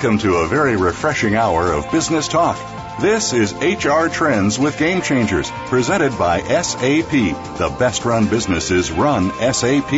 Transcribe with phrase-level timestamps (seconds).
[0.00, 2.56] Welcome to a very refreshing hour of business talk.
[3.00, 7.10] This is HR Trends with Game Changers, presented by SAP.
[7.10, 9.92] The best run businesses run SAP.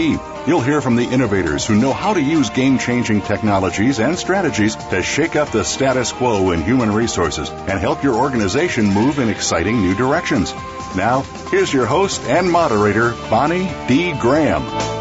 [0.47, 4.75] You'll hear from the innovators who know how to use game changing technologies and strategies
[4.75, 9.29] to shake up the status quo in human resources and help your organization move in
[9.29, 10.55] exciting new directions.
[10.97, 14.15] Now, here's your host and moderator, Bonnie D.
[14.15, 15.00] Graham.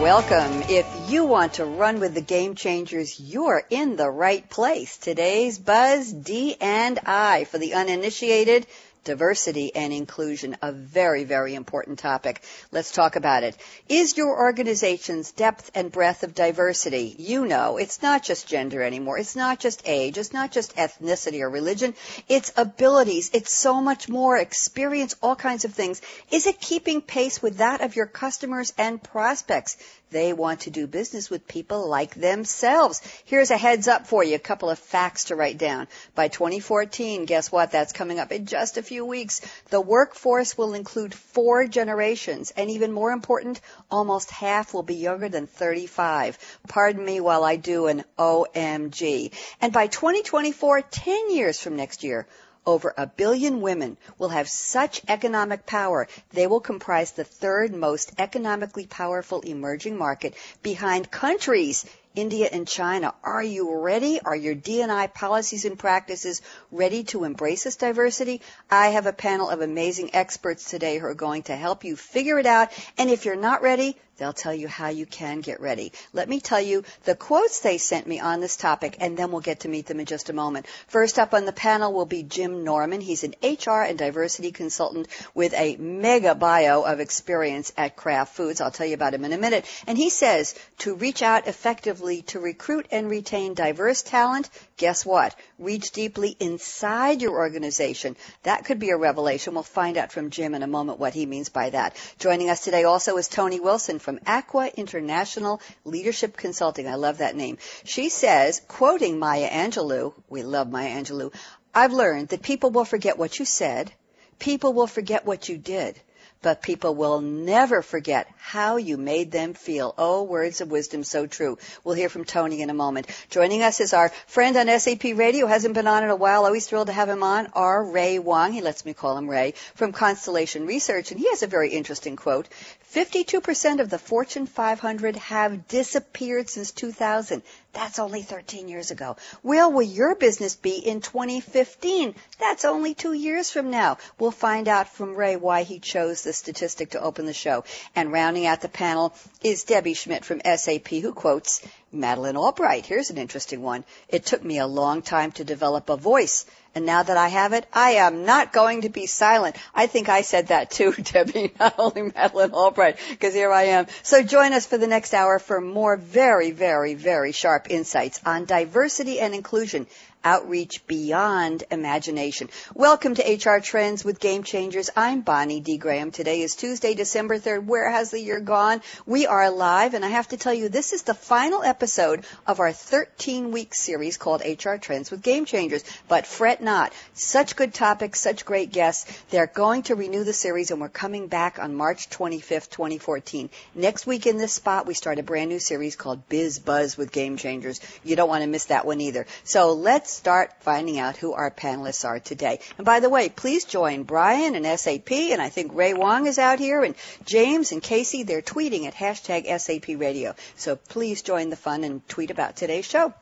[0.00, 0.62] Welcome.
[0.70, 4.96] If you want to run with the game changers, you're in the right place.
[4.96, 8.66] Today's Buzz D and I for the uninitiated
[9.04, 12.42] diversity and inclusion, a very, very important topic.
[12.72, 13.56] Let's talk about it.
[13.88, 17.14] Is your organization's depth and breadth of diversity?
[17.18, 19.18] You know, it's not just gender anymore.
[19.18, 20.18] It's not just age.
[20.18, 21.94] It's not just ethnicity or religion.
[22.28, 23.30] It's abilities.
[23.32, 26.00] It's so much more experience, all kinds of things.
[26.30, 29.76] Is it keeping pace with that of your customers and prospects?
[30.10, 33.00] They want to do business with people like themselves.
[33.24, 35.86] Here's a heads up for you, a couple of facts to write down.
[36.14, 37.70] By 2014, guess what?
[37.70, 39.40] That's coming up in just a few weeks.
[39.68, 45.28] The workforce will include four generations, and even more important, almost half will be younger
[45.28, 46.38] than 35.
[46.66, 49.32] Pardon me while I do an OMG.
[49.60, 52.26] And by 2024, 10 years from next year,
[52.70, 58.12] over a billion women will have such economic power, they will comprise the third most
[58.18, 63.14] economically powerful emerging market behind countries India and China.
[63.22, 64.20] Are you ready?
[64.20, 68.40] Are your D&I policies and practices ready to embrace this diversity?
[68.68, 72.38] I have a panel of amazing experts today who are going to help you figure
[72.38, 72.72] it out.
[72.98, 75.92] And if you're not ready, They'll tell you how you can get ready.
[76.12, 79.40] Let me tell you the quotes they sent me on this topic, and then we'll
[79.40, 80.66] get to meet them in just a moment.
[80.88, 83.00] First up on the panel will be Jim Norman.
[83.00, 88.60] He's an HR and diversity consultant with a mega bio of experience at Kraft Foods.
[88.60, 89.64] I'll tell you about him in a minute.
[89.86, 95.34] And he says to reach out effectively to recruit and retain diverse talent, guess what?
[95.58, 98.16] Reach deeply inside your organization.
[98.42, 99.54] That could be a revelation.
[99.54, 101.96] We'll find out from Jim in a moment what he means by that.
[102.18, 106.88] Joining us today also is Toni Wilson from Aqua International Leadership Consulting.
[106.88, 107.58] I love that name.
[107.84, 111.32] She says, quoting Maya Angelou, we love Maya Angelou,
[111.72, 113.92] I've learned that people will forget what you said,
[114.40, 115.94] people will forget what you did
[116.42, 119.94] but people will never forget how you made them feel.
[119.98, 121.58] Oh, words of wisdom, so true.
[121.84, 123.08] We'll hear from Toni in a moment.
[123.28, 126.66] Joining us is our friend on SAP Radio, hasn't been on in a while, always
[126.66, 127.84] thrilled to have him on, R.
[127.84, 131.46] Ray Wang, he lets me call him Ray, from Constellation Research, and he has a
[131.46, 132.48] very interesting quote.
[132.94, 137.42] 52% of the Fortune 500 have disappeared since 2000.
[137.72, 139.16] That's only 13 years ago.
[139.42, 142.16] Where will your business be in 2015?
[142.40, 143.98] That's only two years from now.
[144.18, 147.64] We'll find out from Ray why he chose this statistic to open the show.
[147.94, 152.86] And rounding out the panel is Debbie Schmidt from SAP who quotes, Madeleine Albright.
[152.86, 153.84] Here's an interesting one.
[154.08, 156.46] It took me a long time to develop a voice.
[156.72, 159.56] And now that I have it, I am not going to be silent.
[159.74, 163.86] I think I said that too, Debbie, not only Madeleine Albright, because here I am.
[164.04, 168.44] So join us for the next hour for more very, very, very sharp insights on
[168.44, 169.88] diversity and inclusion
[170.24, 172.48] outreach beyond imagination.
[172.74, 174.90] Welcome to HR Trends with Game Changers.
[174.96, 175.78] I'm Bonnie D.
[175.78, 176.10] Graham.
[176.10, 177.64] Today is Tuesday, December 3rd.
[177.64, 178.82] Where has the year gone?
[179.06, 182.60] We are live, and I have to tell you, this is the final episode of
[182.60, 185.84] our 13 week series called HR Trends with Game Changers.
[186.08, 186.92] But fret not.
[187.14, 189.10] Such good topics, such great guests.
[189.30, 193.48] They're going to renew the series, and we're coming back on March 25th, 2014.
[193.74, 197.10] Next week in this spot, we start a brand new series called Biz Buzz with
[197.10, 197.80] Game Changers.
[198.04, 199.26] You don't want to miss that one either.
[199.44, 202.60] So let's start finding out who our panelists are today.
[202.78, 206.38] And by the way, please join Brian and SAP, and I think Ray Wang is
[206.38, 206.94] out here, and
[207.24, 210.34] James and Casey, they're tweeting at hashtag SAP Radio.
[210.56, 213.14] So please join the fun and tweet about today's show.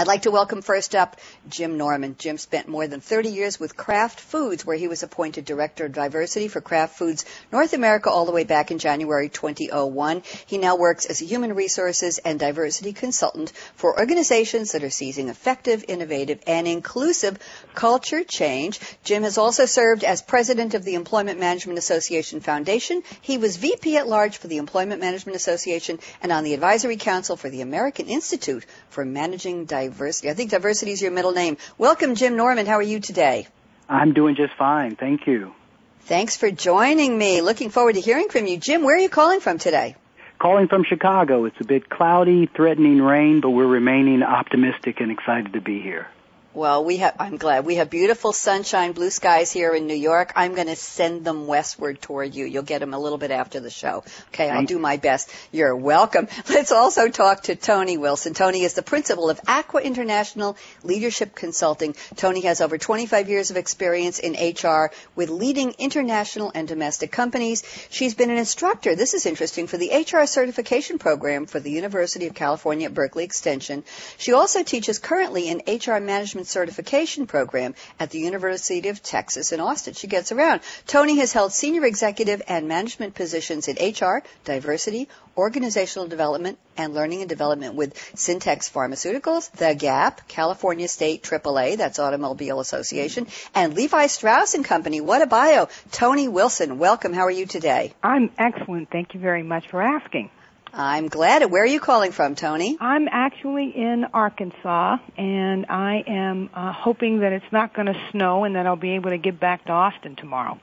[0.00, 2.16] I'd like to welcome first up Jim Norman.
[2.18, 5.92] Jim spent more than 30 years with Kraft Foods, where he was appointed Director of
[5.92, 10.22] Diversity for Kraft Foods North America all the way back in January 2001.
[10.46, 15.28] He now works as a human resources and diversity consultant for organizations that are seizing
[15.28, 17.38] effective, innovative, and inclusive
[17.74, 18.80] culture change.
[19.04, 23.02] Jim has also served as President of the Employment Management Association Foundation.
[23.20, 27.36] He was VP at large for the Employment Management Association and on the Advisory Council
[27.36, 29.04] for the American Institute for
[29.40, 30.28] Managing Diversity.
[30.28, 31.56] I think diversity is your middle name.
[31.78, 32.66] Welcome, Jim Norman.
[32.66, 33.46] How are you today?
[33.88, 34.96] I'm doing just fine.
[34.96, 35.54] Thank you.
[36.00, 37.40] Thanks for joining me.
[37.40, 38.58] Looking forward to hearing from you.
[38.58, 39.96] Jim, where are you calling from today?
[40.38, 41.46] Calling from Chicago.
[41.46, 46.06] It's a bit cloudy, threatening rain, but we're remaining optimistic and excited to be here.
[46.52, 47.64] Well, we have, I'm glad.
[47.64, 50.32] We have beautiful sunshine, blue skies here in New York.
[50.34, 52.44] I'm going to send them westward toward you.
[52.44, 54.02] You'll get them a little bit after the show.
[54.34, 55.32] Okay, I'll do my best.
[55.52, 56.26] You're welcome.
[56.48, 58.34] Let's also talk to Toni Wilson.
[58.34, 61.94] Toni is the principal of Aqua International Leadership Consulting.
[62.16, 67.62] Toni has over 25 years of experience in HR with leading international and domestic companies.
[67.90, 72.26] She's been an instructor, this is interesting, for the HR certification program for the University
[72.26, 73.84] of California at Berkeley Extension.
[74.18, 79.52] She also teaches currently in HR management Management Certification Program at the University of Texas
[79.52, 79.92] in Austin.
[79.92, 80.62] She gets around.
[80.86, 87.20] Toni has held senior executive and management positions in HR, diversity, organizational development, and learning
[87.20, 94.06] and development with Syntex Pharmaceuticals, The Gap, California State AAA, that's Automobile Association, and Levi
[94.06, 95.02] Strauss and Company.
[95.02, 95.68] What a bio.
[95.92, 97.12] Toni Wilson, welcome.
[97.12, 97.92] How are you today?
[98.02, 98.90] I'm excellent.
[98.90, 100.30] Thank you very much for asking.
[100.72, 101.50] I'm glad.
[101.50, 102.76] Where are you calling from, Toni?
[102.80, 108.44] I'm actually in Arkansas, and I am uh, hoping that it's not going to snow
[108.44, 110.58] and that I'll be able to get back to Austin tomorrow.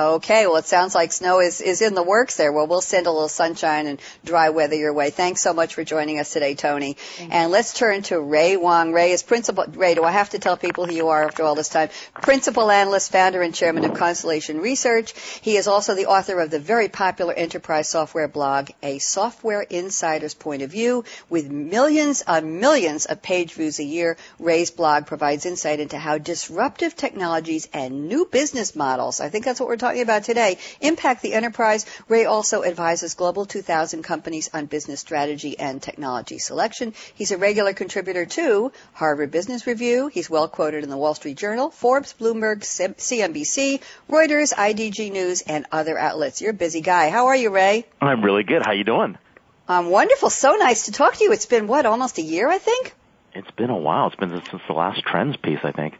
[0.00, 2.52] Okay, well, it sounds like snow is, is in the works there.
[2.52, 5.10] Well, we'll send a little sunshine and dry weather your way.
[5.10, 6.96] Thanks so much for joining us today, Toni.
[7.30, 8.94] And let's turn to Ray Wang.
[8.94, 11.54] Ray is principal, Ray, do I have to tell people who you are after all
[11.54, 11.90] this time?
[12.22, 15.12] Principal analyst, founder, and chairman of Constellation Research.
[15.42, 20.32] He is also the author of the very popular enterprise software blog, A Software Insider's
[20.32, 24.16] Point of View, with millions on millions of page views a year.
[24.38, 29.60] Ray's blog provides insight into how disruptive technologies and new business models, I think that's
[29.60, 31.84] what we're talking talking about today, impact the enterprise.
[32.08, 36.94] Ray also advises Global 2000 companies on business strategy and technology selection.
[37.16, 40.06] He's a regular contributor to Harvard Business Review.
[40.06, 45.66] He's well quoted in the Wall Street Journal, Forbes, Bloomberg, CNBC, Reuters, IDG News, and
[45.72, 46.40] other outlets.
[46.40, 47.10] You're a busy guy.
[47.10, 47.84] How are you, Ray?
[48.00, 48.64] I'm really good.
[48.64, 49.18] How you doing?
[49.66, 50.30] I'm um, wonderful.
[50.30, 51.32] So nice to talk to you.
[51.32, 52.94] It's been what, almost a year, I think?
[53.34, 54.06] It's been a while.
[54.06, 55.94] It's been since the last trends piece, I think.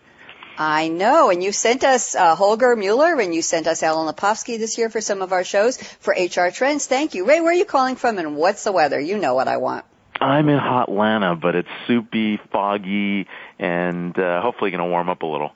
[0.61, 4.59] I know, and you sent us uh, Holger Mueller, and you sent us Alan Lepofsky
[4.59, 6.85] this year for some of our shows for HR Trends.
[6.85, 7.41] Thank you, Ray.
[7.41, 9.01] Where are you calling from, and what's the weather?
[9.01, 9.87] You know what I want.
[10.21, 13.27] I'm in Hot Atlanta, but it's soupy, foggy,
[13.59, 15.53] and uh, hopefully going to warm up a little.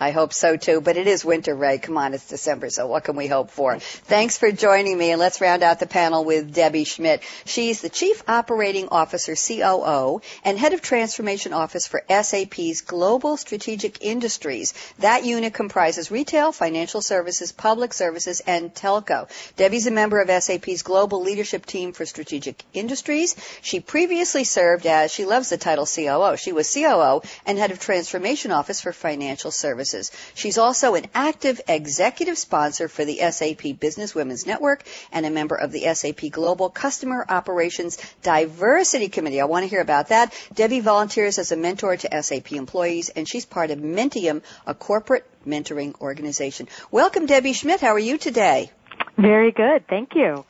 [0.00, 1.76] I hope so too, but it is winter, Ray.
[1.76, 3.78] Come on, it's December, so what can we hope for?
[3.78, 7.22] Thanks for joining me, and let's round out the panel with Debbie Schmidt.
[7.44, 14.02] She's the Chief Operating Officer, COO, and Head of Transformation Office for SAP's Global Strategic
[14.02, 14.72] Industries.
[15.00, 19.28] That unit comprises retail, financial services, public services, and telco.
[19.56, 23.36] Debbie's a member of SAP's Global Leadership Team for Strategic Industries.
[23.60, 27.80] She previously served as, she loves the title COO, she was COO and Head of
[27.80, 30.16] Transformation Office for Financial Services services.
[30.34, 35.54] She's also an active executive sponsor for the SAP Business Women's Network and a member
[35.54, 39.40] of the SAP Global Customer Operations Diversity Committee.
[39.40, 40.34] I want to hear about that.
[40.54, 45.26] Debbie volunteers as a mentor to SAP employees, and she's part of Menttium, a corporate
[45.46, 46.68] mentoring organization.
[46.90, 47.80] Welcome, Debbie Schmidt.
[47.80, 48.70] How are you today?
[49.16, 49.86] Very good.
[49.88, 50.44] Thank you.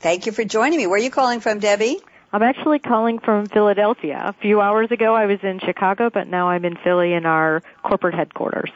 [0.00, 0.86] Thank you for joining me.
[0.86, 1.98] Where are you calling from, Debbie?
[2.32, 4.20] I'm actually calling from Philadelphia.
[4.26, 7.62] A few hours ago I was in Chicago, but now I'm in Philly in our
[7.82, 8.70] corporate headquarters.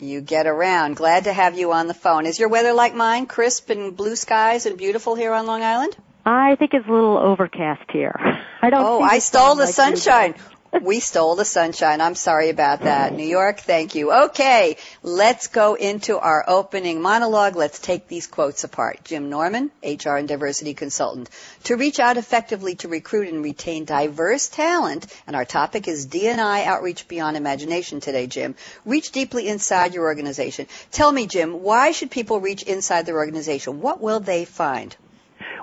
[0.00, 0.96] You get around.
[0.96, 2.26] Glad to have you on the phone.
[2.26, 3.26] Is your weather like mine?
[3.26, 5.96] Crisp and blue skies and beautiful here on Long Island?
[6.24, 8.14] I think it's a little overcast here.
[8.62, 8.84] I don't.
[8.84, 10.34] Oh, I stole the like sunshine
[10.82, 12.00] we stole the sunshine.
[12.00, 13.12] I'm sorry about that.
[13.12, 14.12] New York, thank you.
[14.12, 17.56] Okay, let's go into our opening monologue.
[17.56, 19.00] Let's take these quotes apart.
[19.04, 21.28] Jim Norman, HR and diversity consultant.
[21.64, 26.64] To reach out effectively to recruit and retain diverse talent, and our topic is D&I
[26.64, 28.54] outreach beyond imagination today, Jim.
[28.84, 30.66] Reach deeply inside your organization.
[30.92, 33.80] Tell me, Jim, why should people reach inside their organization?
[33.80, 34.94] What will they find?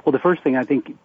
[0.06, 0.98] Well, the first thing I think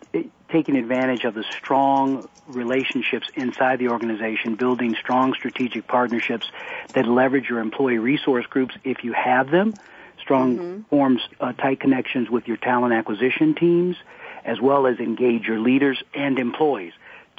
[0.52, 6.46] taking advantage of the strong relationships inside the organization, building strong strategic partnerships
[6.92, 9.74] that leverage your employee resource groups if you have them,
[10.20, 10.82] strong mm-hmm.
[10.82, 13.96] forms uh, tight connections with your talent acquisition teams,
[14.44, 16.92] as well as engage your leaders and employees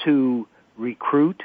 [0.03, 1.43] to recruit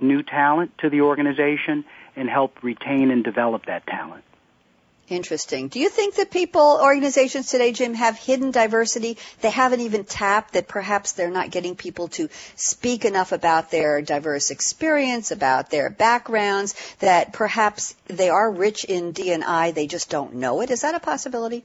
[0.00, 1.84] new talent to the organization
[2.16, 4.24] and help retain and develop that talent.
[5.08, 5.68] Interesting.
[5.68, 10.54] Do you think that people, organizations today, Jim, have hidden diversity they haven't even tapped,
[10.54, 15.90] that perhaps they're not getting people to speak enough about their diverse experience, about their
[15.90, 20.70] backgrounds, that perhaps they are rich in D&I, they just don't know it?
[20.70, 21.64] Is that a possibility?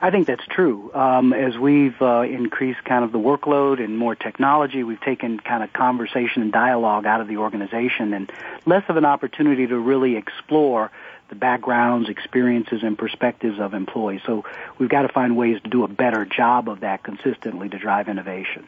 [0.00, 0.92] I think that's true.
[0.94, 5.64] Um, as we've uh, increased kind of the workload and more technology, we've taken kind
[5.64, 8.30] of conversation and dialogue out of the organization and
[8.64, 10.92] less of an opportunity to really explore
[11.28, 14.20] the backgrounds, experiences, and perspectives of employees.
[14.26, 14.44] So
[14.78, 18.08] we've got to find ways to do a better job of that consistently to drive
[18.08, 18.66] innovation.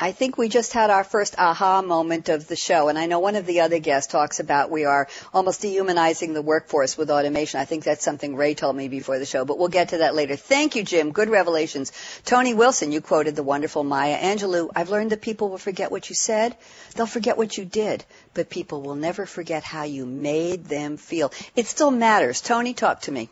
[0.00, 2.88] I think we just had our first aha moment of the show.
[2.88, 6.42] And I know one of the other guests talks about we are almost dehumanizing the
[6.42, 7.58] workforce with automation.
[7.58, 10.14] I think that's something Ray told me before the show, but we'll get to that
[10.14, 10.36] later.
[10.36, 11.10] Thank you, Jim.
[11.10, 11.90] Good revelations.
[12.24, 14.70] Toni Wilson, you quoted the wonderful Maya Angelou.
[14.76, 16.56] I've learned that people will forget what you said.
[16.94, 21.32] They'll forget what you did, but people will never forget how you made them feel.
[21.56, 22.40] It still matters.
[22.40, 23.30] Toni, talk to me.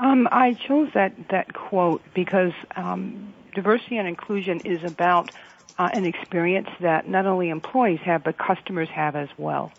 [0.00, 5.30] Um, I chose that, that quote because um, diversity and inclusion is about
[5.78, 9.72] uh, an experience that not only employees have but customers have as well.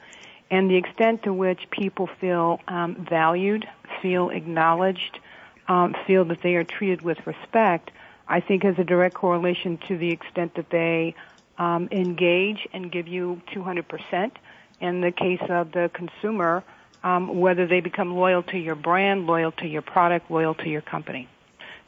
[0.52, 3.68] And the extent to which people feel um, valued,
[4.02, 5.20] feel acknowledged,
[5.68, 7.92] um, feel that they are treated with respect,
[8.28, 11.16] I think has a direct correlation to the extent that they
[11.58, 14.32] um, engage and give you 200%.
[14.80, 16.64] In the case of the consumer,
[17.04, 20.82] um, whether they become loyal to your brand, loyal to your product, loyal to your
[20.82, 21.28] company.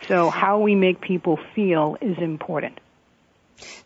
[0.07, 2.79] So how we make people feel is important.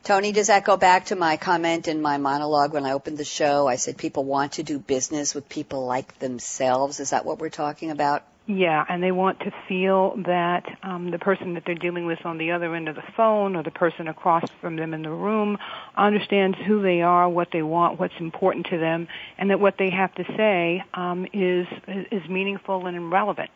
[0.04, 3.26] Toni, does that go back to my comment in my monologue when I opened the
[3.26, 3.68] show?
[3.68, 7.00] I said people want to do business with people like themselves.
[7.00, 8.24] Is that what we're talking about?
[8.48, 12.40] Yeah, and they want to feel that um, the person that they're dealing with on
[12.40, 15.60] the other end of the phone or the person across from them in the room
[15.96, 19.08] understands who they are, what they want, what's important to them,
[19.38, 23.52] and that what they have to say um, is is meaningful and relevant.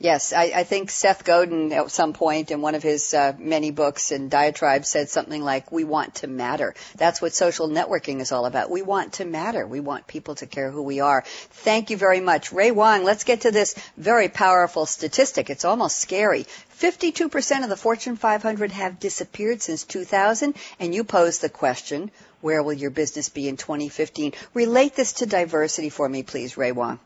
[0.00, 3.72] Yes, I, I think Seth Godin at some point in one of his uh, many
[3.72, 8.30] books and diatribes said something like, "We want to matter." That's what social networking is
[8.30, 8.70] all about.
[8.70, 9.66] We want to matter.
[9.66, 11.24] We want people to care who we are.
[11.26, 13.02] Thank you very much, Ray Wang.
[13.02, 15.50] Let's get to this very powerful statistic.
[15.50, 16.46] It's almost scary.
[16.78, 22.62] 52% of the Fortune 500 have disappeared since 2000, and you posed the question, where
[22.62, 24.32] will your business be in 2015?
[24.54, 27.00] Relate this to diversity for me, please, Ray Wang.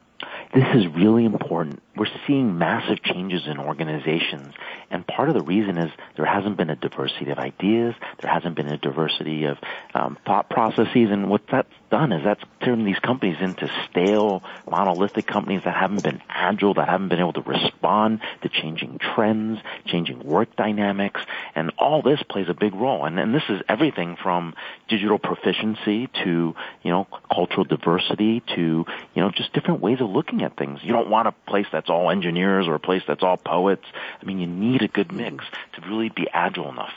[0.54, 1.82] This is really important.
[1.96, 4.54] We're seeing massive changes in organizations,
[4.90, 8.54] and part of the reason is there hasn't been a diversity of ideas, there hasn't
[8.54, 9.58] been a diversity of
[9.94, 15.26] um, thought processes, and what that's done is that's turned these companies into stale, monolithic
[15.26, 20.18] companies that haven't been agile, that haven't been able to respond to changing trends, changing
[20.20, 21.20] work dynamics,
[21.54, 23.04] and all this plays a big role.
[23.04, 24.54] And, and this is everything from
[24.88, 30.42] digital proficiency to, you know, cultural diversity to, you know, just different ways of looking
[30.42, 30.80] at things.
[30.82, 33.84] You don't want a place that's all engineers or a place that's all poets.
[34.20, 36.92] I mean, you need a good mix to really be agile enough.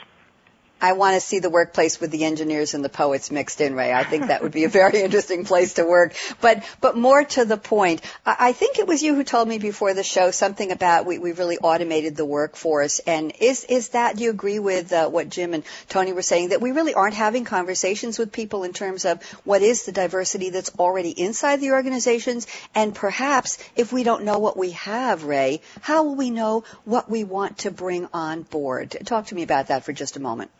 [0.78, 3.94] I want to see the workplace with the engineers and the poets mixed in, Ray.
[3.94, 6.14] I think that would be a very interesting place to work.
[6.42, 9.94] But, but more to the point, I think it was you who told me before
[9.94, 12.98] the show something about we, we really automated the workforce.
[12.98, 16.50] And is, is that, do you agree with uh, what Jim and Toni were saying,
[16.50, 20.50] that we really aren't having conversations with people in terms of what is the diversity
[20.50, 22.46] that's already inside the organizations?
[22.74, 27.10] And perhaps if we don't know what we have, Ray, how will we know what
[27.10, 28.94] we want to bring on board?
[29.06, 30.50] Talk to me about that for just a moment.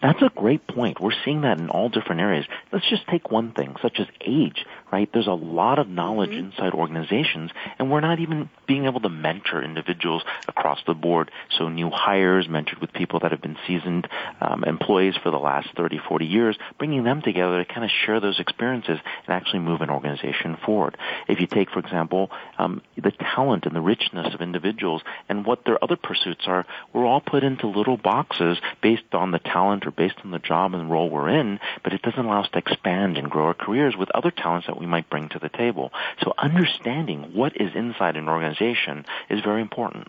[0.00, 1.00] That's a great point.
[1.00, 2.46] We're seeing that in all different areas.
[2.72, 5.08] Let's just take one thing, such as age, right?
[5.12, 6.50] There's a lot of knowledge mm-hmm.
[6.50, 11.30] inside organizations, and we're not even being able to mentor individuals across the board.
[11.58, 14.06] So new hires mentored with people that have been seasoned
[14.40, 18.20] um, employees for the last 30, 40 years, bringing them together to kind of share
[18.20, 20.96] those experiences and actually move an organization forward.
[21.26, 25.64] If you take, for example, um, the talent and the richness of individuals and what
[25.64, 29.90] their other pursuits are, we're all put into little boxes based on the talent or
[29.90, 33.16] based on the job and role we're in, but it doesn't allow us to expand
[33.16, 35.92] and grow our careers with other talents that we might bring to the table.
[36.24, 40.08] So understanding what is inside an organization is very important.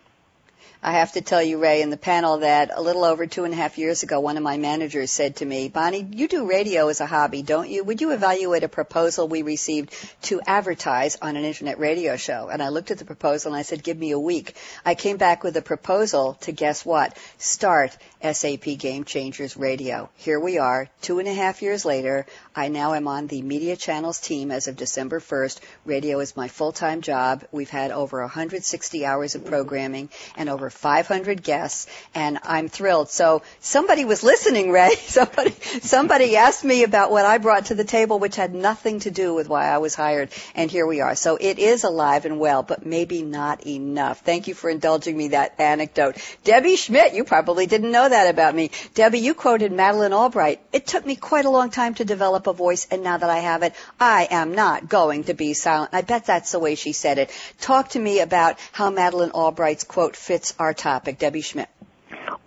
[0.86, 3.54] I have to tell you, Ray, in the panel that a little over two and
[3.54, 6.90] a half years ago, one of my managers said to me, Bonnie, you do radio
[6.90, 7.86] as a hobby, don't you?
[7.86, 12.50] Would you evaluate a proposal we received to advertise on an internet radio show?
[12.50, 14.58] And I looked at the proposal and I said, give me a week.
[14.84, 17.18] I came back with a proposal to guess what?
[17.38, 20.10] Start SAP Game Changers Radio.
[20.16, 22.26] Here we are, two and a half years later.
[22.56, 25.60] I now am on the media channels team as of December 1st.
[25.84, 27.44] Radio is my full-time job.
[27.52, 33.10] We've had over 160 hours of programming and over 500 guests, and I'm thrilled.
[33.10, 34.96] So somebody was listening, Ray.
[35.14, 35.52] Somebody,
[35.82, 39.34] somebody asked me about what I brought to the table, which had nothing to do
[39.34, 41.16] with why I was hired, and here we are.
[41.16, 44.22] So it is alive and well, but maybe not enough.
[44.22, 46.18] Thank you for indulging me that anecdote.
[46.44, 48.72] Debbie Schmidt, you probably didn't know that about me.
[48.94, 50.62] Debbie, you quoted Madeleine Albright.
[50.72, 53.40] It took me quite a long time to develop a voice, and now that I
[53.40, 55.90] have it, I am not going to be silent.
[55.94, 57.32] I bet that's the way she said it.
[57.60, 61.20] Talk to me about how Madeleine Albright's quote fits our topic.
[61.20, 61.70] Debbie Schmidt.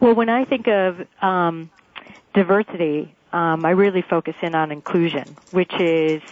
[0.00, 1.70] Well, when I think of um,
[2.34, 6.22] diversity, um, I really focus in on inclusion, which is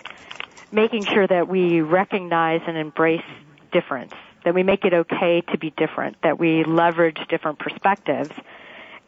[0.70, 3.24] making sure that we recognize and embrace
[3.72, 4.12] difference,
[4.44, 8.30] that we make it okay to be different, that we leverage different perspectives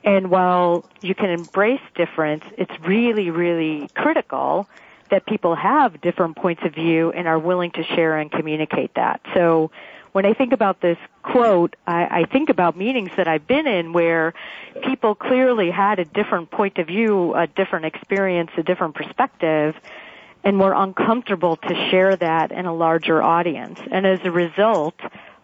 [0.06, 4.68] And while you can embrace difference, it's really, really critical
[5.10, 9.20] that people have different points of view and are willing to share and communicate that.
[9.34, 9.72] So
[10.12, 13.92] when I think about this quote, I, I think about meetings that I've been in
[13.92, 14.32] where
[14.84, 19.74] people clearly had a different point of view, a different experience, a different perspective,
[20.44, 23.80] and were uncomfortable to share that in a larger audience.
[23.90, 24.94] And as a result,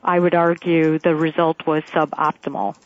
[0.04, 2.76] I would argue the result was suboptimal.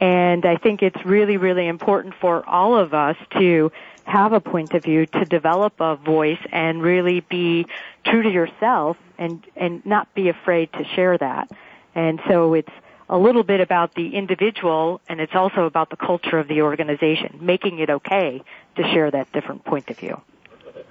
[0.00, 3.72] And I think it's really, really important for all of us to
[4.04, 7.66] have a point of view, to develop a voice and really be
[8.04, 11.50] true to yourself and, and not be afraid to share that.
[11.94, 12.72] And so it's
[13.10, 17.38] a little bit about the individual and it's also about the culture of the organization,
[17.40, 18.42] making it okay
[18.76, 20.20] to share that different point of view.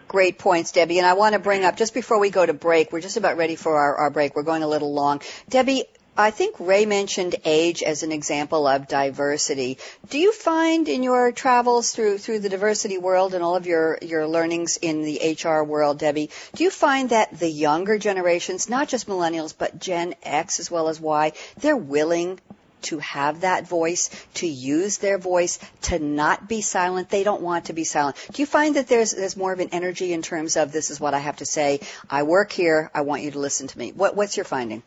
[0.08, 1.00] Great points, Debbie.
[1.00, 3.38] And I want to bring up, just before we go to break, we're just about
[3.38, 4.36] ready for our, our break.
[4.36, 5.22] We're going a little long.
[5.50, 5.86] Debbie,
[6.20, 9.78] I think Ray mentioned age as an example of diversity.
[10.10, 14.00] Do you find in your travels through through the diversity world and all of your
[14.02, 18.88] your learnings in the HR world, Debbie, do you find that the younger generations, not
[18.88, 22.40] just millennials but Gen X as well as Y, they're willing
[22.82, 27.10] to have that voice, to use their voice, to not be silent.
[27.10, 28.16] They don't want to be silent.
[28.32, 31.00] Do you find that there's there's more of an energy in terms of this is
[31.00, 31.82] what I have to say.
[32.10, 32.90] I work here.
[32.92, 33.92] I want you to listen to me.
[33.92, 34.82] What, what's your finding?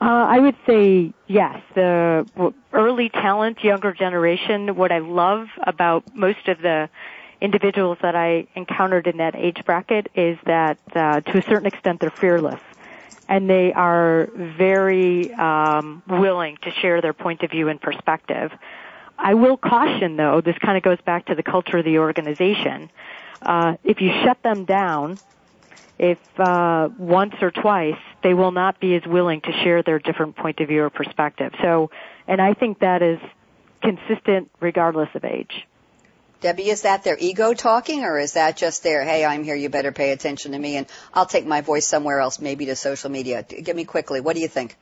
[0.00, 1.62] Uh, I would say yes.
[1.74, 2.26] The
[2.72, 4.76] early talent, younger generation.
[4.76, 6.88] What I love about most of the
[7.40, 12.00] individuals that I encountered in that age bracket is that, uh, to a certain extent,
[12.00, 12.60] they're fearless,
[13.28, 18.52] and they are very um, willing to share their point of view and perspective.
[19.18, 22.90] I will caution, though, this kind of goes back to the culture of the organization.
[23.42, 25.18] Uh, if you shut them down
[25.98, 30.34] if uh, once or twice they will not be as willing to share their different
[30.34, 31.52] point of view or perspective.
[31.62, 31.90] So,
[32.26, 33.20] and I think that is
[33.82, 35.52] consistent regardless of age.
[36.40, 39.68] Debbie, is that their ego talking or is that just their, hey, I'm here, you
[39.68, 43.10] better pay attention to me and I'll take my voice somewhere else, maybe to social
[43.10, 43.42] media?
[43.42, 44.20] Give me quickly.
[44.20, 44.76] What do you think?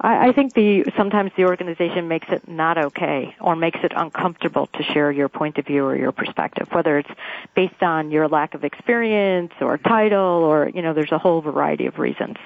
[0.00, 4.66] I, I think the sometimes the organization makes it not okay or makes it uncomfortable
[4.74, 7.10] to share your point of view or your perspective, whether it's
[7.54, 11.86] based on your lack of experience or title or you know there's a whole variety
[11.86, 12.36] of reasons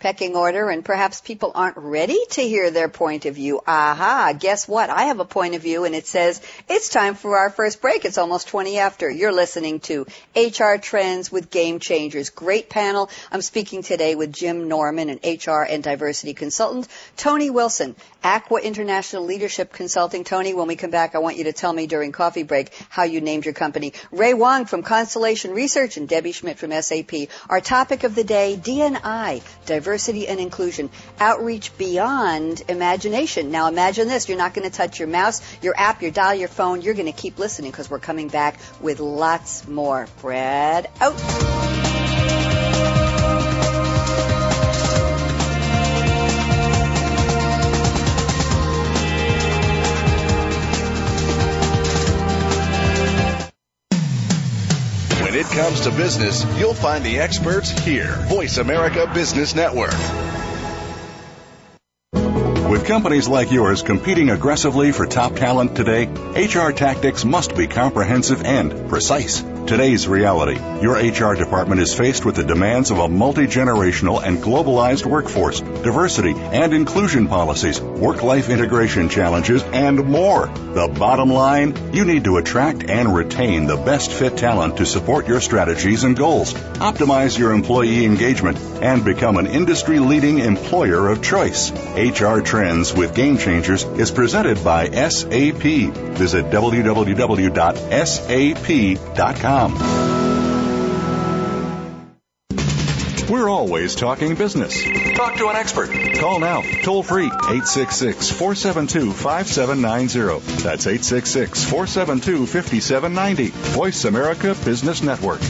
[0.00, 3.60] pecking order and perhaps people aren't ready to hear their point of view.
[3.66, 4.90] Aha, guess what?
[4.90, 8.04] I have a point of view and it says it's time for our first break.
[8.04, 9.10] It's almost 20 after.
[9.10, 10.06] You're listening to
[10.36, 12.30] HR Trends with Game Changers.
[12.30, 13.10] Great panel.
[13.32, 19.24] I'm speaking today with Jim Norman, an HR and diversity consultant, Toni Wilson, Aqua International
[19.24, 20.24] Leadership Consulting.
[20.24, 23.04] Toni, when we come back, I want you to tell me during coffee break how
[23.04, 23.92] you named your company.
[24.12, 27.28] Ray Wang from Constellation Research and Debbie Schmidt from SAP.
[27.48, 33.50] Our topic of the day, D&I, diversity and inclusion, outreach beyond imagination.
[33.50, 36.48] Now imagine this, you're not going to touch your mouse, your app, your dial, your
[36.48, 36.82] phone.
[36.82, 40.06] You're going to keep listening because we're coming back with lots more.
[40.20, 42.37] Brad out.
[55.38, 58.12] It comes to business, you'll find the experts here.
[58.26, 59.94] Voice America Business Network.
[62.68, 68.42] With companies like yours competing aggressively for top talent today, HR tactics must be comprehensive
[68.44, 69.40] and precise.
[69.68, 70.58] Today's reality.
[70.80, 76.32] Your HR department is faced with the demands of a multi-generational and globalized workforce, diversity
[76.32, 80.46] and inclusion policies, work-life integration challenges, and more.
[80.46, 85.28] The bottom line, you need to attract and retain the best fit talent to support
[85.28, 91.72] your strategies and goals, optimize your employee engagement, and become an industry-leading employer of choice.
[91.94, 95.92] HR Trends with Game Changers is presented by SAP.
[96.16, 96.78] Visit www.sap.com.
[103.28, 104.84] We're always talking business.
[105.16, 105.90] Talk to an expert.
[106.20, 110.62] Call now, toll free, 866 472 5790.
[110.62, 113.48] That's 866 472 5790.
[113.48, 115.40] Voice America Business Network.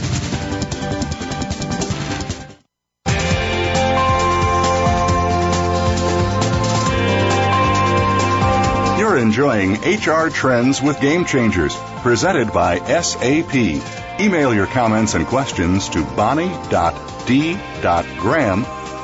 [8.99, 13.98] You're enjoying HR Trends with Game Changers, presented by SAP.
[14.19, 16.65] Email your comments and questions to bonnie.d.graham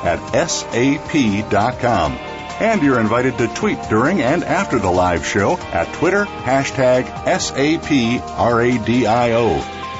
[0.04, 2.12] at sap.com.
[2.58, 8.28] And you're invited to tweet during and after the live show at Twitter, hashtag SAPRADIO.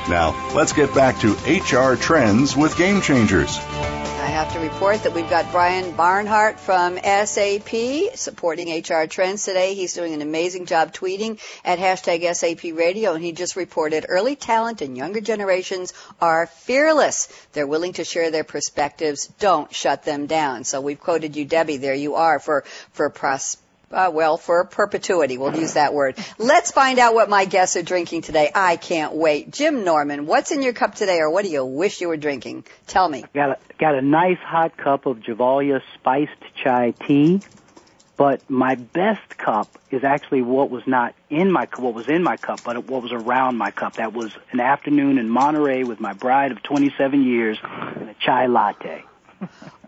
[0.08, 3.58] Now, let's get back to HR trends with Game Changers
[4.46, 9.74] have to report that we've got Brian Barnhart from SAP supporting HR Trends today.
[9.74, 14.36] He's doing an amazing job tweeting at hashtag SAP Radio, and he just reported early
[14.36, 17.28] talent and younger generations are fearless.
[17.54, 19.26] They're willing to share their perspectives.
[19.40, 20.62] Don't shut them down.
[20.62, 21.78] So we've quoted you, Debbie.
[21.78, 25.38] There you are for for prosperity uh, well, for perpetuity.
[25.38, 26.16] We'll use that word.
[26.38, 28.50] Let's find out what my guests are drinking today.
[28.54, 29.50] I can't wait.
[29.50, 32.64] Jim Norman, what's in your cup today, or what do you wish you were drinking?
[32.86, 33.24] Tell me.
[33.34, 37.42] Got a, got a nice hot cup of Gevalia spiced chai tea,
[38.16, 42.36] but my best cup is actually what was not in my what was in my
[42.36, 43.94] cup, but what was around my cup.
[43.94, 48.46] That was an afternoon in Monterey with my bride of 27 years and a chai
[48.46, 49.04] latte.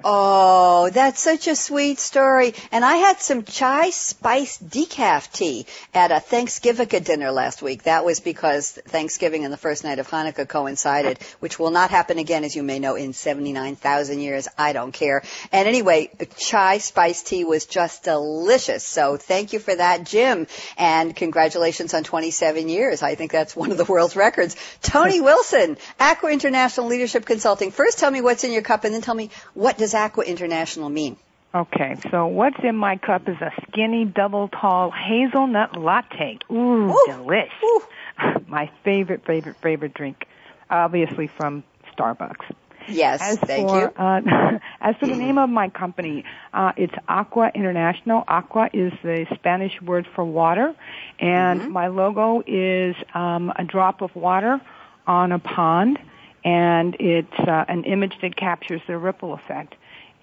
[0.04, 2.54] Oh, that's such a sweet story.
[2.70, 7.84] And I had some chai spice decaf tea at a Thanksgiving dinner last week.
[7.84, 12.18] That was because Thanksgiving and the first night of Hanukkah coincided, which will not happen
[12.18, 14.46] again, as you may know, in 79,000 years.
[14.56, 15.22] I don't care.
[15.50, 18.84] And anyway, chai spice tea was just delicious.
[18.84, 20.46] So thank you for that, Jim.
[20.76, 23.02] And congratulations on 27 years.
[23.02, 24.56] I think that's one of the world's records.
[24.82, 27.72] Toni Wilson, Aqua International Leadership Consulting.
[27.72, 30.88] First tell me what's in your cup and then tell me what does Aqua International
[30.88, 31.16] mean?
[31.55, 36.38] Okay, so what's in my cup is a skinny double tall hazelnut latte.
[36.51, 37.05] Ooh, Ooh.
[37.09, 37.48] delish.
[37.64, 37.83] Ooh.
[38.48, 40.27] my favorite, favorite, favorite drink,
[40.68, 41.64] obviously from
[41.96, 42.44] Starbucks.
[42.87, 43.87] Yes, As thank for, you.
[43.96, 46.24] Uh, as for the name of my company,
[46.55, 48.24] uh, it's Aqua International.
[48.29, 50.74] Aqua is the Spanish word for water,
[51.18, 51.72] and Mm-hmm.
[51.72, 54.61] my logo is um, a drop of water
[55.07, 55.98] on a pond,
[56.44, 59.74] and it's uh, an image that captures the ripple effect.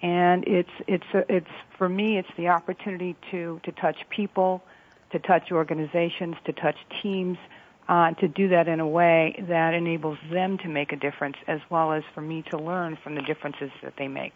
[0.02, 4.62] And it's it's it's for me, it's the opportunity to to touch people,
[5.12, 7.38] to touch organizations, to touch teams,
[7.88, 11.60] uh, to do that in a way that enables them to make a difference, as
[11.70, 14.32] well as for me to learn from the differences that they make.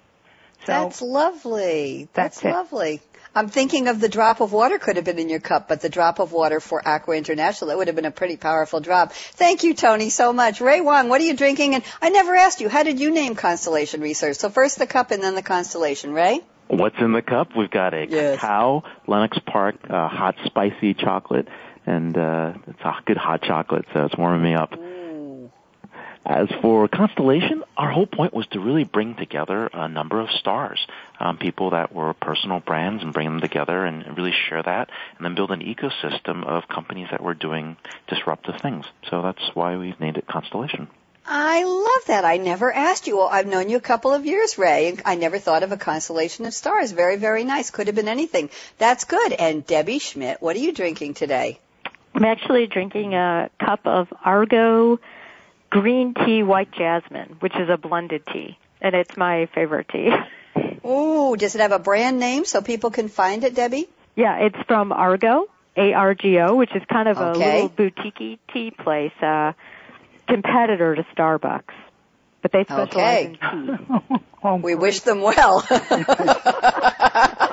[0.66, 2.08] So That's lovely.
[2.12, 3.00] That's, That's lovely.
[3.34, 5.88] I'm thinking of the drop of water could have been in your cup, but the
[5.88, 9.12] drop of water for Aqua International, that would have been a pretty powerful drop.
[9.12, 10.60] Thank you, Toni, so much.
[10.60, 11.76] Ray Wang, what are you drinking?
[11.76, 14.36] And I never asked you, how did you name Constellation Research?
[14.36, 16.40] So first the cup and then the constellation, Ray?
[16.66, 17.50] What's in the cup?
[17.56, 18.40] We've got a Yes.
[18.40, 21.46] cacao Lennox Park uh, hot spicy chocolate,
[21.86, 24.74] and uh, it's a good hot chocolate, so it's warming me up.
[26.24, 30.86] As for Constellation, our whole point was to really bring together a number of stars,
[31.18, 35.24] um, people that were personal brands, and bring them together and really share that, and
[35.24, 38.84] then build an ecosystem of companies that were doing disruptive things.
[39.08, 40.88] So that's why we've named it Constellation.
[41.26, 42.24] I love that.
[42.24, 43.16] I never asked you.
[43.16, 45.76] Well, I've known you a couple of years, Ray, and I never thought of a
[45.76, 46.92] constellation of stars.
[46.92, 47.70] Very, very nice.
[47.70, 48.50] Could have been anything.
[48.78, 49.32] That's good.
[49.32, 51.58] And Debbie Schmidt, what are you drinking today?
[52.14, 54.98] I'm actually drinking a cup of Argo
[55.70, 60.10] green tea white jasmine, which is a blended tea, and it's my favorite tea.
[60.86, 63.88] Ooh, does it have a brand name so people can find it, Debbie?
[64.16, 69.52] yeah, it's from Argo, A-R-G-O, which is kind of a little boutique tea place, uh,
[70.28, 71.72] competitor to Starbucks.
[72.42, 73.24] But they specialize Okay.
[73.26, 74.18] in tea.
[74.42, 75.60] oh, We wish them well.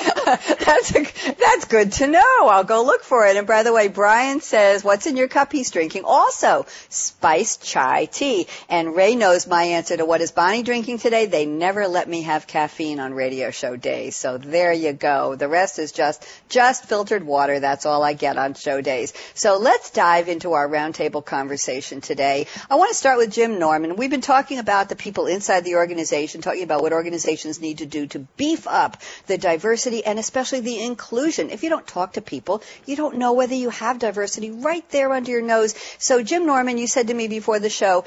[0.24, 2.48] that's a, that's good to know.
[2.48, 3.36] I'll go look for it.
[3.36, 8.06] And by the way, Brian says, "What's in your cup?" He's drinking also spiced chai
[8.06, 8.46] tea.
[8.68, 11.26] And Ray knows my answer to what is Bonnie drinking today.
[11.26, 15.34] They never let me have caffeine on radio show days, so there you go.
[15.34, 17.60] The rest is just just filtered water.
[17.60, 19.12] That's all I get on show days.
[19.34, 22.46] So let's dive into our roundtable conversation today.
[22.70, 23.96] I want to start with Jim Norman.
[23.96, 27.86] We've been talking about the people inside the organization, talking about what organizations need to
[27.86, 31.50] do to beef up the diversity and especially the inclusion.
[31.50, 35.12] If you don't talk to people, you don't know whether you have diversity right there
[35.12, 35.74] under your nose.
[35.98, 38.04] So Jim Norman, you said to me before the show,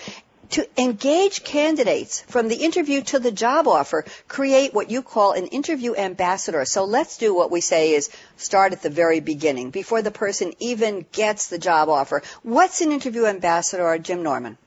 [0.52, 5.48] to engage candidates from the interview to the job offer, create what you call an
[5.48, 6.63] interview ambassador.
[6.65, 10.54] So let's do what we say is start at the very beginning, before the person
[10.60, 12.22] even gets the job offer.
[12.43, 14.58] What's an interview ambassador, Jim Norman?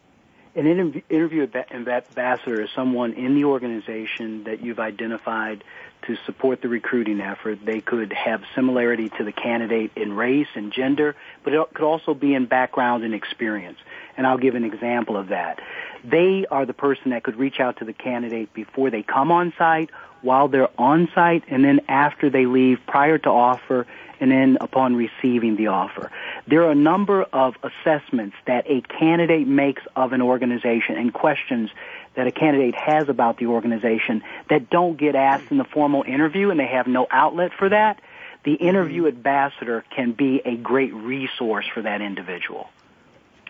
[0.57, 5.63] An interview, interview ambassador is someone in the organization that you've identified
[6.07, 7.59] to support the recruiting effort.
[7.65, 12.15] They could have similarity to the candidate in race and gender, but it could also
[12.15, 13.79] be in background and experience.
[14.17, 15.61] And I'll give an example of that.
[16.05, 19.53] They are the person that could reach out to the candidate before they come on
[19.59, 19.91] site,
[20.23, 23.87] while they're on site, and then after they leave, prior to offer,
[24.19, 26.11] and then upon receiving the offer.
[26.47, 31.71] There are a number of assessments that a candidate makes of an organization and questions
[32.17, 36.51] that a candidate has about the organization that don't get asked in the formal interview
[36.51, 38.01] and they have no outlet for that.
[38.45, 42.69] The interview ambassador can be a great resource for that individual.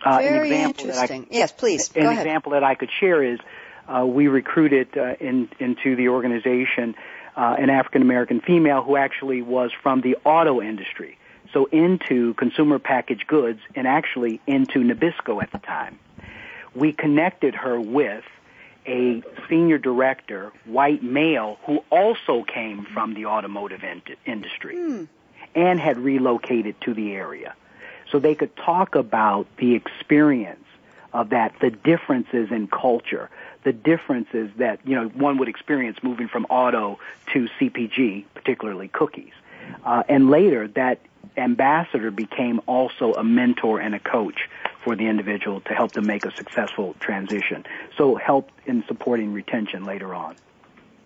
[0.03, 1.27] Uh, Very an example that I- interesting.
[1.31, 1.91] yes, please.
[1.95, 2.25] an Go ahead.
[2.25, 3.39] example that I could share is
[3.87, 6.95] uh, we recruited uh, in, into the organization
[7.35, 11.17] uh, an African American female who actually was from the auto industry,
[11.53, 15.99] so into consumer packaged goods and actually into Nabisco at the time.
[16.75, 18.23] We connected her with
[18.87, 25.07] a senior director, white male, who also came from the automotive in- industry mm.
[25.55, 27.53] and had relocated to the area.
[28.11, 30.63] So they could talk about the experience
[31.13, 33.29] of that, the differences in culture,
[33.63, 36.99] the differences that, you know, one would experience moving from auto
[37.33, 39.33] to CPG, particularly cookies.
[39.83, 40.99] Uh, and later, that
[41.35, 44.47] ambassador became also a mentor and a coach
[44.87, 47.65] for the individual to help them make a successful transition.
[47.97, 50.37] So help in supporting retention later on.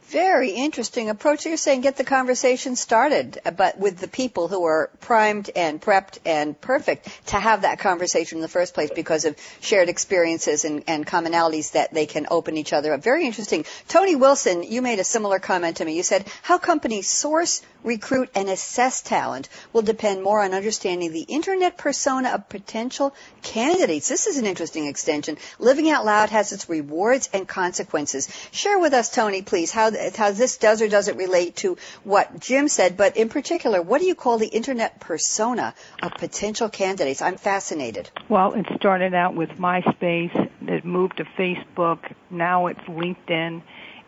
[0.09, 1.45] Very interesting approach.
[1.45, 6.17] You're saying get the conversation started, but with the people who are primed and prepped
[6.25, 10.83] and perfect to have that conversation in the first place because of shared experiences and,
[10.87, 13.03] and commonalities that they can open each other up.
[13.03, 13.63] Very interesting.
[13.87, 15.95] Toni Wilson, you made a similar comment to me.
[15.95, 21.21] You said how companies source recruit, and assess talent will depend more on understanding the
[21.21, 24.07] internet persona of potential candidates.
[24.07, 25.37] This is an interesting extension.
[25.59, 28.29] Living out loud has its rewards and consequences.
[28.51, 32.67] Share with us, Toni, please, how, how this does or doesn't relate to what Jim
[32.67, 37.21] said, but in particular, what do you call the internet persona of potential candidates?
[37.21, 38.09] I'm fascinated.
[38.29, 43.61] Well, it started out with MySpace, it moved to Facebook, now it's LinkedIn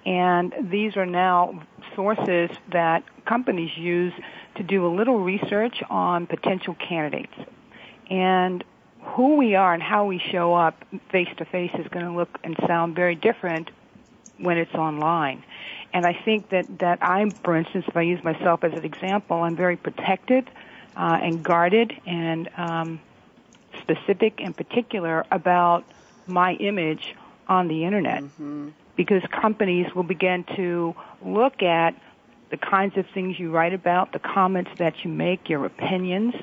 [0.06, 1.64] and these are now
[1.96, 4.14] sources that companies use
[4.56, 7.34] to do a little research on potential candidates.
[8.10, 8.64] And
[9.02, 12.30] who we are and how we show up face to face is going to look
[12.44, 13.70] and sound very different
[14.38, 15.44] when it's online.
[15.94, 19.44] And I think that, that I'm, for instance, if I use myself as an example,
[19.44, 20.50] I'm very protected
[20.96, 23.00] uh, and guarded and um,
[23.82, 25.84] specific and particular about
[26.26, 27.16] my image
[27.48, 28.24] on the internet.
[28.24, 31.96] Mm-hmm because companies will begin to look at
[32.52, 36.36] the kinds of things you write about, the comments that you make, your opinions,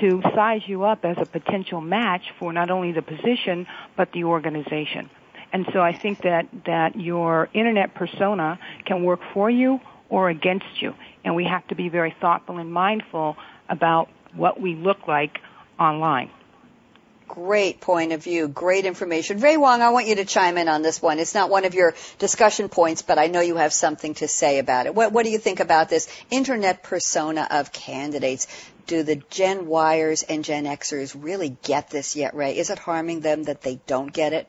[0.00, 4.24] to size you up as a potential match for not only the position but the
[4.24, 5.10] organization.
[5.52, 10.80] And so I think that, that your internet persona can work for you or against
[10.80, 10.94] you.
[11.24, 13.36] And we have to be very thoughtful and mindful
[13.68, 15.38] about what we look like
[15.78, 16.30] online.
[17.26, 18.48] Great point of view.
[18.48, 19.40] Great information.
[19.40, 21.18] Ray Wang, I want you to chime in on this one.
[21.18, 24.58] It's not one of your discussion points, but I know you have something to say
[24.58, 24.94] about it.
[24.94, 28.46] What, what do you think about this internet persona of candidates?
[28.86, 32.56] Do the Gen Yers and Gen Xers really get this yet, Ray?
[32.56, 34.48] Is it harming them that they don't get it?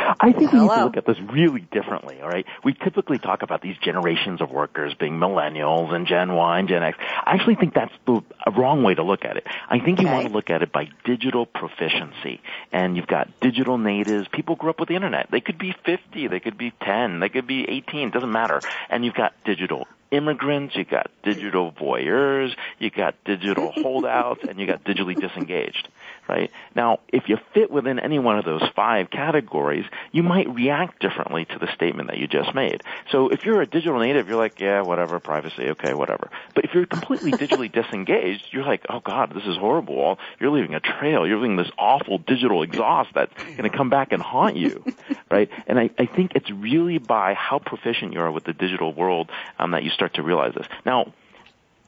[0.19, 2.45] I think we need to look at this really differently, all right?
[2.63, 6.83] We typically talk about these generations of workers being millennials and Gen Y and Gen
[6.83, 6.97] X.
[6.99, 8.21] I actually think that's the
[8.55, 9.45] wrong way to look at it.
[9.69, 10.07] I think okay.
[10.07, 12.41] you want to look at it by digital proficiency.
[12.71, 14.27] And you've got digital natives.
[14.31, 15.29] People grew up with the internet.
[15.31, 18.61] They could be 50, they could be 10, they could be 18, doesn't matter.
[18.89, 24.67] And you've got digital immigrants, you've got digital voyeurs, you've got digital holdouts, and you
[24.67, 25.87] got digitally disengaged
[26.31, 26.51] right?
[26.75, 31.45] Now, if you fit within any one of those five categories, you might react differently
[31.45, 32.83] to the statement that you just made.
[33.11, 36.29] So if you're a digital native, you're like, yeah, whatever, privacy, okay, whatever.
[36.55, 40.19] But if you're completely digitally disengaged, you're like, oh God, this is horrible.
[40.39, 41.27] You're leaving a trail.
[41.27, 44.83] You're leaving this awful digital exhaust that's going to come back and haunt you,
[45.31, 45.49] right?
[45.67, 49.29] And I, I think it's really by how proficient you are with the digital world
[49.59, 50.67] um, that you start to realize this.
[50.85, 51.13] Now,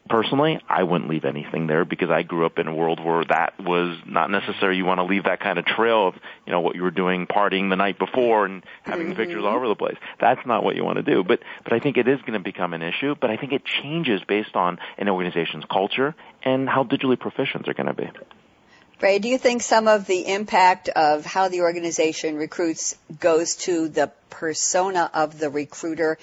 [0.09, 3.59] personally, I wouldn't leave anything there because I grew up in a world where that
[3.59, 4.77] was not necessary.
[4.77, 7.25] You want to leave that kind of trail of, you know, what you were doing
[7.25, 9.15] partying the night before and having mm-hmm.
[9.15, 9.97] pictures all over the place.
[10.19, 11.23] That's not what you want to do.
[11.23, 13.63] But, but I think it is going to become an issue, but I think it
[13.65, 18.09] changes based on an organization's culture and how digitally proficient they're going to be.
[19.01, 23.89] Ray, do you think some of the impact of how the organization recruits goes to
[23.89, 26.17] the persona of the recruiter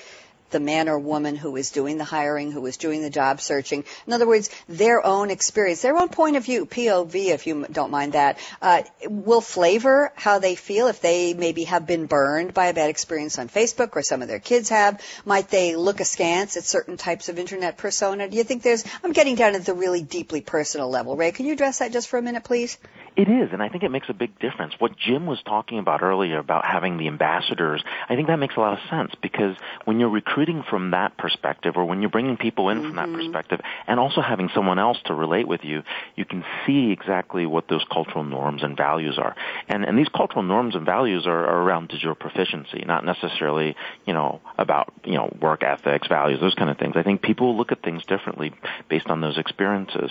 [0.50, 3.84] the man or woman who is doing the hiring, who is doing the job searching.
[4.06, 7.90] In other words, their own experience, their own point of view, POV, if you don't
[7.90, 12.66] mind that, uh, will flavor how they feel if they maybe have been burned by
[12.66, 15.00] a bad experience on Facebook or some of their kids have.
[15.24, 18.28] Might they look askance at certain types of internet persona?
[18.28, 21.16] Do you think there's, I'm getting down at the really deeply personal level.
[21.16, 22.78] Ray, can you address that just for a minute, please?
[23.16, 24.74] It is, and I think it makes a big difference.
[24.78, 28.60] What Jim was talking about earlier about having the ambassadors, I think that makes a
[28.60, 32.68] lot of sense because when you're recruiting from that perspective or when you're bringing people
[32.70, 32.86] in mm-hmm.
[32.86, 33.16] from that mm-hmm.
[33.16, 35.82] perspective and also having someone else to relate with you,
[36.16, 39.34] you can see exactly what those cultural norms and values are.
[39.68, 43.76] And, and these cultural norms and values are, are around digital proficiency, not necessarily,
[44.06, 46.94] you know, about, you know, work ethics, values, those kind of things.
[46.96, 48.52] I think people look at things differently
[48.88, 50.10] based on those experiences.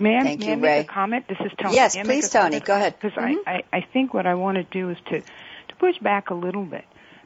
[0.00, 0.80] May I, Thank may you, I make Ray.
[0.80, 1.28] a comment?
[1.28, 1.74] This is Toni.
[1.74, 2.60] Yes, please, Toni.
[2.60, 2.96] Go ahead.
[3.00, 3.48] Because mm-hmm.
[3.48, 6.34] I, I, I think what I want to do is to, to push back a
[6.34, 6.84] little bit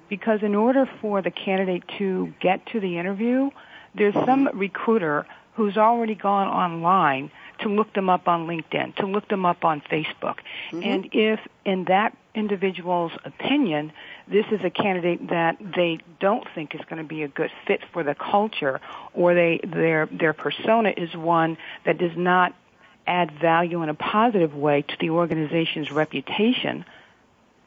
[0.08, 3.50] because in order for the candidate to get to the interview,
[3.94, 9.26] there's some recruiter who's already gone online to look them up on LinkedIn, to look
[9.28, 10.36] them up on Facebook.
[10.70, 10.82] Mm-hmm.
[10.82, 13.92] And if in that individual's opinion,
[14.28, 17.80] this is a candidate that they don't think is going to be a good fit
[17.92, 18.80] for the culture
[19.14, 22.54] or they their their persona is one that does not
[23.06, 26.84] add value in a positive way to the organization's reputation,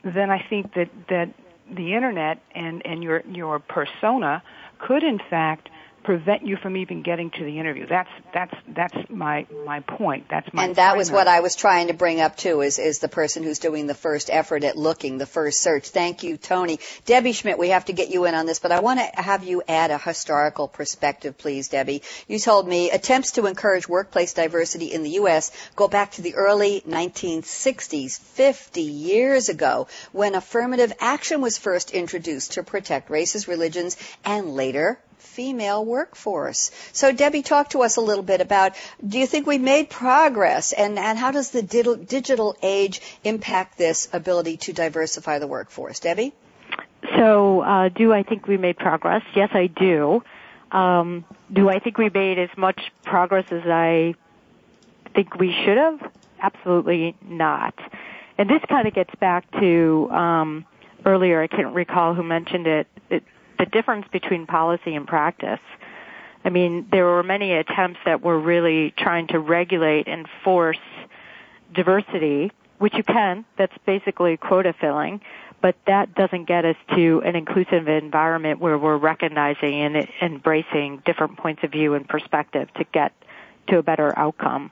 [0.04, 1.34] then I think that that
[1.75, 4.43] the internet and and your your persona
[4.79, 5.69] could in fact
[6.03, 7.85] prevent you from even getting to the interview.
[7.85, 10.27] That's that's that's my my point.
[10.29, 12.99] That's my And that was what I was trying to bring up too is is
[12.99, 15.89] the person who's doing the first effort at looking, the first search.
[15.89, 16.79] Thank you, Toni.
[17.05, 19.43] Debbie Schmidt, we have to get you in on this, but I want to have
[19.43, 22.01] you add a historical perspective, please, Debbie.
[22.27, 26.35] You told me attempts to encourage workplace diversity in the US go back to the
[26.35, 33.97] early 1960s, 50 years ago, when affirmative action was first introduced to protect races, religions,
[34.25, 36.71] and later female workforce.
[36.93, 38.73] So Debbie, talk to us a little bit about,
[39.05, 44.10] do you think we made progress and, and how does the digital age impact this
[44.13, 45.99] ability to diversify the workforce?
[45.99, 46.34] Debbie?
[47.17, 49.21] So, uh, do I think we made progress?
[49.36, 50.23] Yes, I do.
[50.71, 54.13] Um, do I think we made as much progress as I
[55.15, 56.12] think we should have?
[56.41, 57.73] Absolutely not.
[58.38, 60.65] And this kind of gets back to um,
[61.05, 61.41] earlier.
[61.41, 62.88] I can't recall who mentioned it.
[63.10, 63.23] it
[63.59, 65.59] the difference between policy and practice.
[66.43, 70.79] I mean, there were many attempts that were really trying to regulate and force
[71.73, 73.45] diversity, which you can.
[73.57, 75.21] That's basically quota filling.
[75.61, 81.37] But that doesn't get us to an inclusive environment where we're recognizing and embracing different
[81.37, 83.11] points of view and perspective to get
[83.67, 84.71] to a better outcome.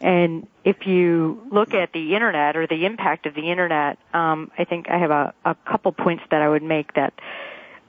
[0.00, 4.64] And if you look at the internet or the impact of the internet, um, I
[4.64, 7.12] think I have a, a couple points that I would make that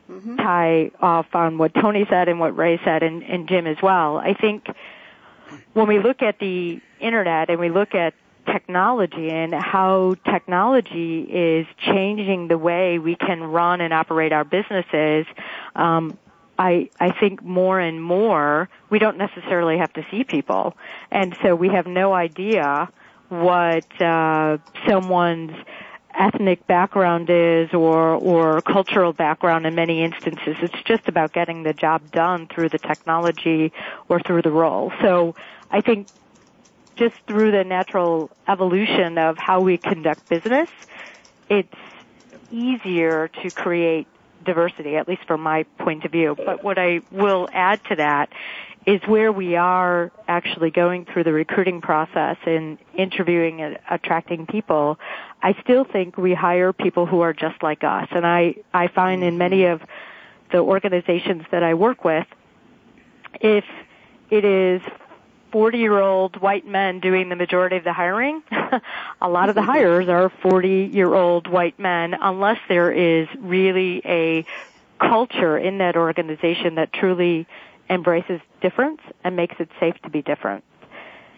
[0.09, 0.35] mm-hmm.
[0.37, 4.17] tie off on what Toni said and what Ray said and, and Jim as well.
[4.17, 4.67] I think
[5.73, 8.13] when we look at the internet and we look at
[8.45, 15.25] technology and how technology is changing the way we can run and operate our businesses,
[15.75, 16.17] um,
[16.57, 20.77] I, I think more and more we don't necessarily have to see people.
[21.11, 22.89] And so we have no idea
[23.29, 25.55] what uh, someone's
[26.17, 30.55] ethnic background is or or cultural background in many instances.
[30.61, 33.71] It's just about getting the job done through the technology
[34.09, 34.91] or through the role.
[35.01, 35.35] So
[35.71, 36.07] I think
[36.97, 40.69] just through the natural evolution of how we conduct business,
[41.49, 41.73] it's
[42.49, 44.07] easier to create
[44.45, 46.35] diversity, at least from my point of view.
[46.35, 48.29] But what I will add to that
[48.85, 54.99] is where we are actually going through the recruiting process and interviewing and attracting people,
[55.41, 58.07] I still think we hire people who are just like us.
[58.11, 59.81] And I, I find in many of
[60.51, 62.27] the organizations that I work with,
[63.41, 63.65] if
[64.29, 64.81] it is
[65.51, 68.43] 40 year old white men doing the majority of the hiring,
[69.21, 69.71] a lot of the mm-hmm.
[69.71, 74.45] hires are 40 year old white men unless there is really a
[74.99, 77.47] culture in that organization that truly
[77.89, 80.63] embraces difference and makes it safe to be different.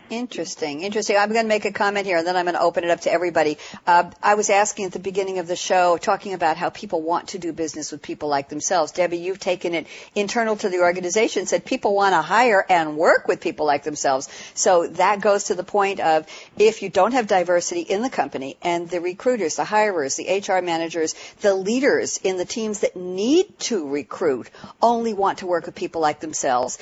[0.10, 1.18] Interesting, interesting.
[1.18, 3.02] I'm going to make a comment here, and then I'm going to open it up
[3.02, 3.58] to everybody.
[3.86, 7.30] Uh, I was asking at the beginning of the show, talking about how people want
[7.30, 8.94] to do business with people like themselves.
[8.94, 13.28] Debbie, you've taken it internal to the organization, said people want to hire and work
[13.28, 14.30] with people like themselves.
[14.54, 16.26] So that goes to the point of
[16.58, 20.62] if you don't have diversity in the company, and the recruiters, the hirers, the HR
[20.62, 24.50] managers, the leaders in the teams that need to recruit
[24.82, 26.78] only want to work with people like themselves,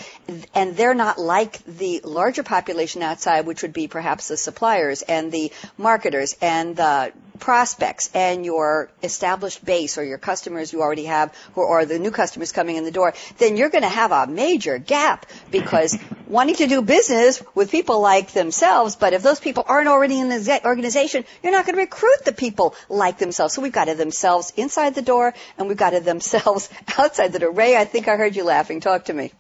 [0.54, 5.02] and they're not like the larger population out side, which would be perhaps the suppliers
[5.02, 11.06] and the marketers and the prospects and your established base or your customers you already
[11.06, 14.28] have or, the new customers coming in the door, then you're going to have a
[14.28, 15.98] major gap because
[16.28, 20.30] wanting to do business with people like themselves, but if those people aren't already in
[20.30, 23.54] the organization, you're not going to recruit the people like themselves.
[23.54, 27.40] So we've got to themselves inside the door and we've got to themselves outside the
[27.40, 27.52] door.
[27.52, 28.80] Ray, I think I heard you laughing.
[28.80, 29.32] Talk to me.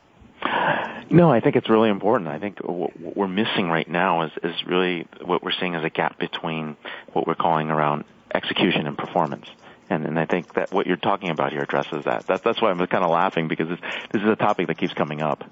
[1.09, 2.29] No, I think it's really important.
[2.29, 5.89] I think what we're missing right now is, is really what we're seeing as a
[5.89, 6.77] gap between
[7.13, 9.47] what we're calling around execution and performance.
[9.89, 12.25] And, and I think that what you're talking about here addresses that.
[12.27, 13.79] that that's why I'm kind of laughing because this,
[14.11, 15.43] this is a topic that keeps coming up.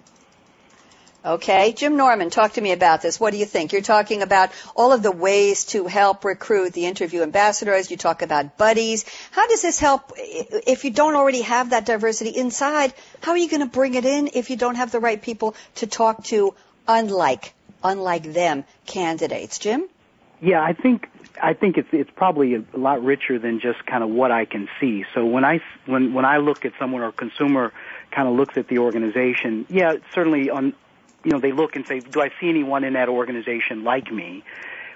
[1.26, 3.18] Okay, Jim Norman, talk to me about this.
[3.18, 3.72] What do you think?
[3.72, 7.90] You're talking about all of the ways to help recruit the interview ambassadors.
[7.90, 9.06] You talk about buddies.
[9.32, 12.94] How does this help if you don't already have that diversity inside?
[13.22, 15.56] How are you going to bring it in if you don't have the right people
[15.76, 16.56] to talk to
[16.90, 19.60] unlike, unlike them candidates?
[19.60, 19.88] Jim?
[20.42, 21.08] Yeah, I think
[21.42, 24.68] I think it's it's probably a lot richer than just kind of what I can
[24.82, 25.06] see.
[25.14, 27.72] So when I when when I look at someone or consumer
[28.12, 30.74] kind of looks at the organization, yeah, certainly on
[31.24, 34.44] you know they look and say, do I see anyone in that organization like me?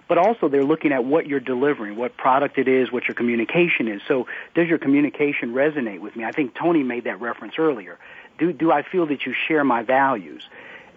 [0.07, 3.89] But also they're looking at what you're delivering, what product it is, what your communication
[3.89, 4.01] is.
[4.07, 6.23] So does your communication resonate with me?
[6.23, 7.97] I think Toni made that reference earlier.
[8.37, 10.43] Do do I feel that you share my values?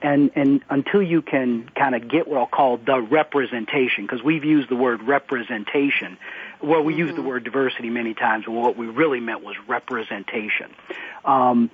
[0.03, 4.45] and and until you can kind of get what I'll call the representation, because we've
[4.45, 6.16] used the word representation,
[6.62, 7.01] well, we mm-hmm.
[7.01, 10.70] use the word diversity many times, but what we really meant was representation.
[11.24, 11.70] Um,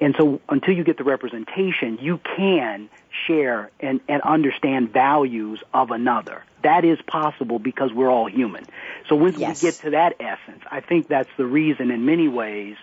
[0.00, 2.88] and so until you get the representation, you can
[3.26, 6.42] share and, and understand values of another.
[6.62, 8.64] That is possible because we're all human.
[9.08, 9.62] So once yes.
[9.62, 12.76] we get to that essence, I think that's the reason in many ways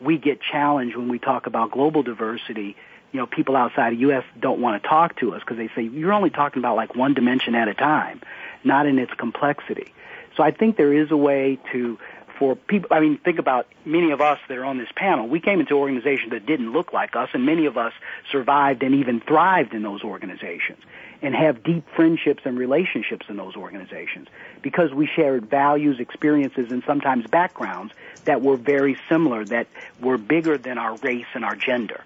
[0.00, 2.76] we get challenged when we talk about global diversity
[3.12, 4.24] you know, people outside the U.S.
[4.38, 7.14] don't want to talk to us because they say you're only talking about like one
[7.14, 8.20] dimension at a time,
[8.64, 9.92] not in its complexity.
[10.36, 11.98] So I think there is a way to,
[12.38, 15.26] for people, I mean, think about many of us that are on this panel.
[15.26, 17.92] We came into organizations that didn't look like us, and many of us
[18.30, 20.78] survived and even thrived in those organizations
[21.20, 24.28] and have deep friendships and relationships in those organizations
[24.62, 27.92] because we shared values, experiences, and sometimes backgrounds
[28.24, 29.66] that were very similar, that
[30.00, 32.04] were bigger than our race and our gender.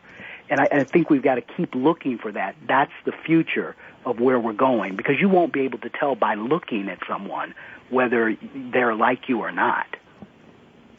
[0.49, 2.57] And I, I think we've got to keep looking for that.
[2.67, 3.77] That's the future
[4.07, 7.55] of where we're going because you won't be able to tell by looking at someone
[7.91, 9.87] whether they're like you or not.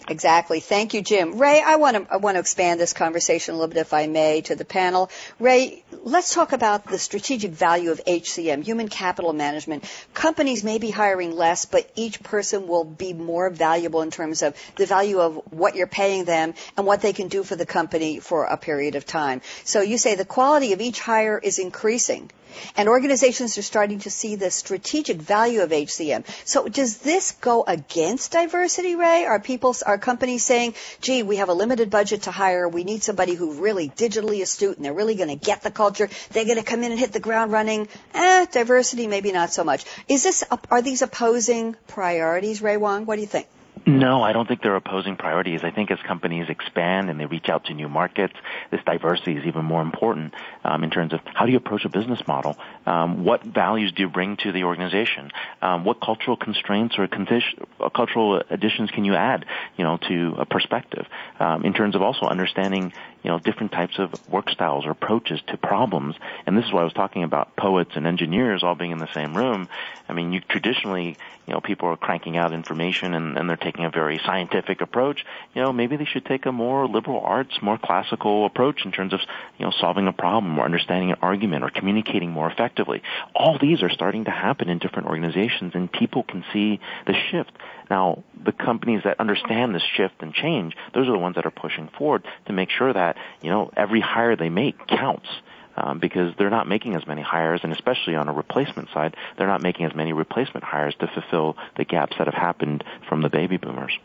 [0.10, 0.60] Exactly.
[0.60, 1.38] Thank you, Jim.
[1.40, 4.08] Ray, I want to I want to expand this conversation a little bit, if I
[4.08, 5.10] may, to the panel.
[5.40, 9.86] Ray, let's talk about the strategic value of HCM, human capital management.
[10.14, 14.56] Companies may be hiring less, but each person will be more valuable in terms of
[14.76, 18.20] the value of what you're paying them and what they can do for the company
[18.20, 19.42] for a period of time.
[19.64, 22.30] So you say the quality of each hire is increasing.
[22.78, 26.26] And organizations are starting to see the strategic value of HCM.
[26.46, 29.26] So does this go against diversity, Ray?
[29.26, 32.68] Are people, are companies saying, gee, we have a limited budget to hire.
[32.68, 36.10] We need somebody who's really digitally astute and they're really going to get the culture.
[36.32, 37.88] They're going to come in and hit the ground running.
[38.14, 39.86] Eh, diversity, maybe not so much.
[40.08, 43.06] Is this, are these opposing priorities, Ray Wang?
[43.06, 43.48] What do you think?
[43.86, 45.62] No, I don't think they're opposing priorities.
[45.64, 48.34] I think as companies expand and they reach out to new markets,
[48.72, 51.90] this diversity is even more important um, in terms of how do you approach a
[51.90, 52.58] business model?
[52.86, 55.32] Um, what values do you bring to the organization?
[55.62, 60.36] Um, what cultural constraints or condition, uh, cultural additions can you add, you know, to
[60.38, 61.06] a perspective?
[61.40, 65.42] Um, in terms of also understanding, you know, different types of work styles or approaches
[65.48, 66.16] to problems.
[66.46, 69.14] And this is why I was talking about poets and engineers all being in the
[69.14, 69.68] same room.
[70.08, 71.18] I mean, you traditionally,
[71.48, 75.26] you know, people are cranking out information and, and they're taking a very scientific approach.
[75.54, 79.14] You know, maybe they should take a more liberal arts, more classical approach in terms
[79.14, 79.20] of,
[79.58, 83.02] you know, solving a problem or understanding an argument or communicating more effectively.
[83.36, 87.52] All these are starting to happen in different organizations and people can see the shift.
[87.90, 91.52] Now, the companies that understand this shift and change, those are the ones that are
[91.52, 95.28] pushing forward to make sure that, you know, every hire they make counts
[95.76, 99.48] um, because they're not making as many hires, and especially on a replacement side, they're
[99.48, 103.30] not making as many replacement hires to fulfill the gaps that have happened from the
[103.30, 103.98] baby boomers.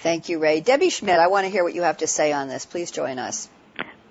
[0.00, 0.60] Thank you, Ray.
[0.60, 2.66] Debbie Schmidt, I want to hear what you have to say on this.
[2.66, 3.48] Please join us.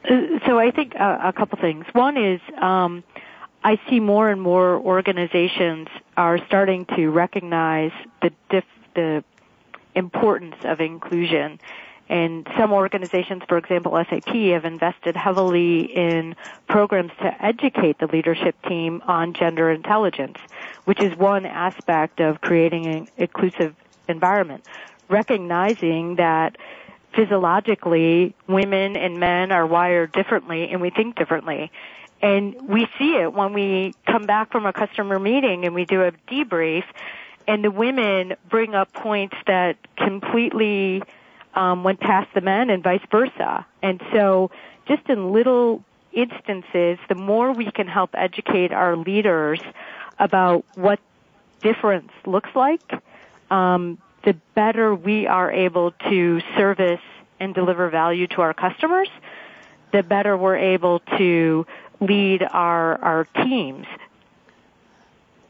[0.04, 1.86] Uh, so I think uh, a couple things.
[1.94, 3.04] One is um,
[3.64, 7.92] I see more and more organizations are starting to recognize
[8.22, 8.64] the diff-
[8.96, 9.24] the
[9.96, 11.60] importance of inclusion
[12.10, 16.36] and some organizations, for example, SAP, have invested heavily in
[16.68, 20.38] programs to educate the leadership team on gender intelligence,
[20.86, 23.76] which is one aspect of creating an inclusive
[24.08, 24.66] environment.
[25.10, 26.58] Recognizing that
[27.14, 31.72] physiologically women and men are wired differently and we think differently.
[32.22, 36.04] And we see it when we come back from a customer meeting and we do
[36.04, 36.84] a debrief
[37.48, 41.02] and the women bring up points that completely
[41.58, 43.66] um, went past the men and vice versa.
[43.82, 44.52] And so
[44.88, 45.84] just in little
[46.14, 49.60] instances, the more we can help educate our leaders
[50.20, 51.00] about what
[51.62, 52.82] difference looks like,
[53.50, 57.02] um, the better we are able to service
[57.40, 59.10] and deliver value to our customers,
[59.92, 61.66] the better we're able to
[62.00, 63.88] lead our, our teams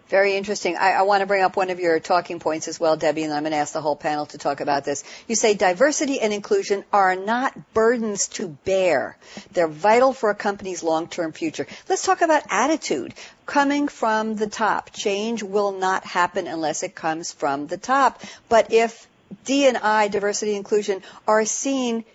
[0.10, 0.78] very interesting.
[0.78, 3.34] I, I, want to bring up one of your talking points as well, Debbie, and
[3.34, 5.04] I'm going to ask the whole panel to talk about this.
[5.28, 9.18] You say diversity and inclusion are not burdens to bear.
[9.52, 11.68] They're vital for a company's long-term future.
[11.90, 13.14] Let's talk about attitude.
[13.46, 14.92] Coming from the top.
[14.92, 18.22] Change will not happen unless it comes from the top.
[18.50, 19.08] But if
[19.46, 22.06] D and I, diversity and inclusion, are seen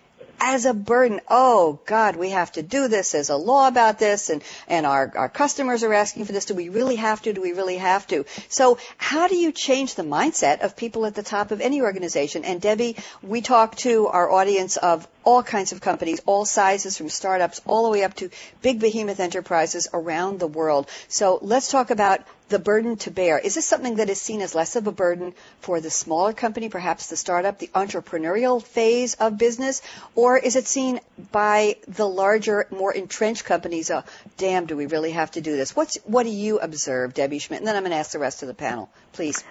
[0.45, 1.21] as a burden.
[1.31, 3.13] Oh God, we have to do this.
[3.13, 6.47] There's a law about this and, and our, our customers are asking for this.
[6.47, 7.33] Do we really have to?
[7.33, 8.27] Do we really have to?
[8.49, 12.45] So how do you change the mindset of people at the top of any organization?
[12.45, 17.09] And Debbie, we talk to our audience of all kinds of companies, all sizes from
[17.09, 18.31] startups all the way up to
[18.63, 20.91] big behemoth enterprises around the world.
[21.07, 23.39] So let's talk about the burden to bear.
[23.39, 26.69] Is this something that is seen as less of a burden for the smaller company,
[26.69, 29.83] perhaps the startup, the entrepreneurial phase of business,
[30.15, 33.91] or is it seen by the larger, more entrenched companies?
[33.91, 34.05] Oh,
[34.37, 35.75] damn, do we really have to do this?
[35.75, 37.61] What's what do you observe, Debbie Schmidt?
[37.61, 39.43] And then I'm going to ask the rest of the panel, please.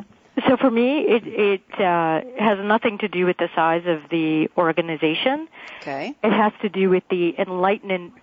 [0.47, 4.49] So for me, it, it uh, has nothing to do with the size of the
[4.57, 5.47] organization.
[5.81, 6.15] Okay.
[6.23, 8.13] It has to do with the enlightenment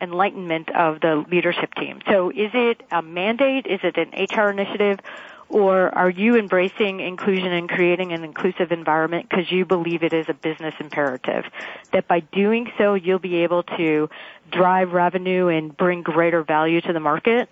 [0.00, 2.00] enlightenment of the leadership team.
[2.08, 3.66] So is it a mandate?
[3.66, 5.00] Is it an HR initiative?
[5.48, 10.26] Or are you embracing inclusion and creating an inclusive environment because you believe it is
[10.28, 11.44] a business imperative?
[11.92, 14.08] That by doing so, you'll be able to
[14.50, 17.48] drive revenue and bring greater value to the market.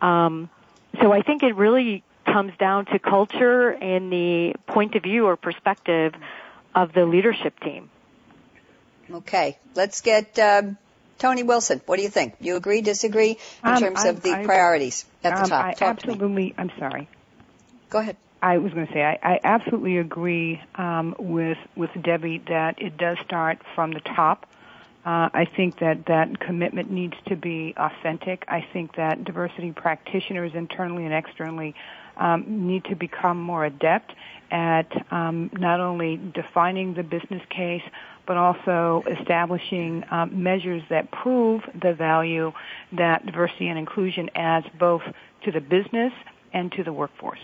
[0.00, 0.50] Um,
[1.00, 5.36] so I think it really comes down to culture and the point of view or
[5.36, 6.14] perspective
[6.74, 7.90] of the leadership team.
[9.10, 10.78] Okay, let's get um,
[11.22, 12.34] Toni Wilson, what do you think?
[12.40, 15.64] You agree, disagree in um, terms I, of the I, priorities at the um, top?
[15.64, 16.52] I Talk absolutely.
[16.58, 17.08] I'm sorry.
[17.90, 18.16] Go ahead.
[18.42, 22.96] I was going to say I, I absolutely agree um, with with Debbie that it
[22.96, 24.46] does start from the top.
[25.06, 28.44] Uh, I think that that commitment needs to be authentic.
[28.48, 31.76] I think that diversity practitioners internally and externally
[32.16, 34.12] um, need to become more adept
[34.50, 37.82] at um, not only defining the business case
[38.26, 42.52] but also establishing um, measures that prove the value
[42.92, 45.02] that diversity and inclusion adds both
[45.44, 46.12] to the business
[46.52, 47.40] and to the workforce.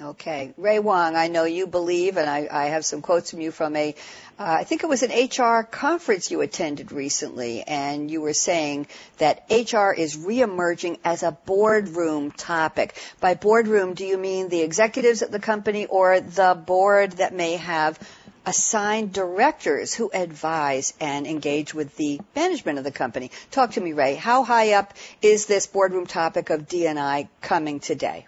[0.00, 0.52] Okay.
[0.58, 3.74] Ray Wang, I know you believe, and I, I have some quotes from you from
[3.76, 3.94] a,
[4.38, 8.88] uh, I think it was an HR conference you attended recently, and you were saying
[9.18, 12.94] that HR is reemerging as a boardroom topic.
[13.20, 17.56] By boardroom, do you mean the executives at the company or the board that may
[17.56, 17.98] have
[18.46, 23.30] assigned directors who advise and engage with the management of the company.
[23.50, 24.14] Talk to me, Ray.
[24.14, 28.26] How high up is this boardroom topic of D&I coming today?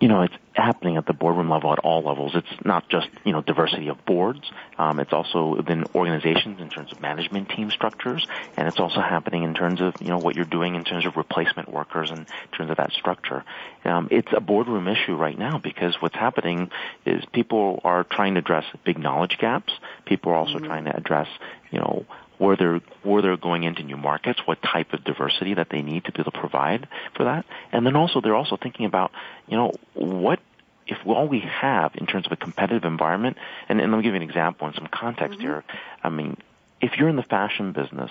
[0.00, 2.32] You know, it's happening at the boardroom level at all levels.
[2.34, 4.50] It's not just you know diversity of boards.
[4.78, 8.26] Um, it's also within organizations in terms of management team structures,
[8.56, 11.16] and it's also happening in terms of you know what you're doing in terms of
[11.16, 12.26] replacement workers and in
[12.56, 13.44] terms of that structure.
[13.84, 16.70] Um, it's a boardroom issue right now because what's happening
[17.04, 19.72] is people are trying to address big knowledge gaps.
[20.04, 20.66] People are also mm-hmm.
[20.66, 21.28] trying to address
[21.70, 22.04] you know
[22.38, 26.04] where they're where they're going into new markets, what type of diversity that they need
[26.04, 29.10] to be able to provide for that, and then also they're also thinking about
[29.46, 30.40] you know what
[30.86, 33.36] if all we have in terms of a competitive environment,
[33.68, 35.48] and, and let me give you an example and some context mm-hmm.
[35.48, 35.64] here.
[36.02, 36.36] I mean,
[36.80, 38.10] if you're in the fashion business,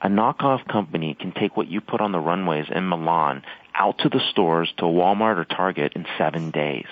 [0.00, 3.42] a knockoff company can take what you put on the runways in Milan
[3.74, 6.86] out to the stores to Walmart or Target in seven days.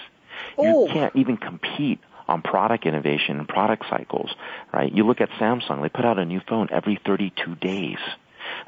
[0.59, 0.87] Oh.
[0.87, 4.31] You can't even compete on product innovation and product cycles,
[4.73, 4.93] right?
[4.93, 7.99] You look at Samsung, they put out a new phone every 32 days,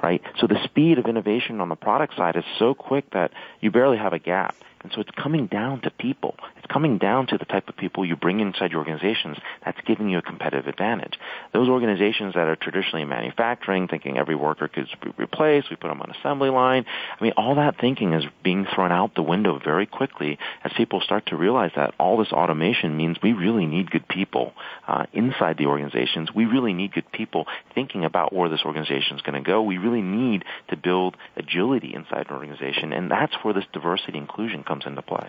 [0.03, 0.23] right?
[0.41, 3.99] So the speed of innovation on the product side is so quick that you barely
[3.99, 4.57] have a gap.
[4.85, 6.37] And so it's coming down to people.
[6.59, 10.11] It's coming down to the type of people you bring inside your organizations that's giving
[10.11, 11.19] you a competitive advantage.
[11.55, 16.03] Those organizations that are traditionally manufacturing, thinking every worker could be replaced, we put them
[16.03, 16.85] on assembly line.
[17.19, 21.01] I mean, all that thinking is being thrown out the window very quickly as people
[21.01, 24.53] start to realize that all this automation means we really need good people
[24.87, 26.29] uh, inside the organizations.
[26.35, 29.63] We really need good people thinking about where this organization is going to go.
[29.63, 34.63] We really need to build agility inside an organization, and that's where this diversity inclusion
[34.63, 35.29] comes comes into play.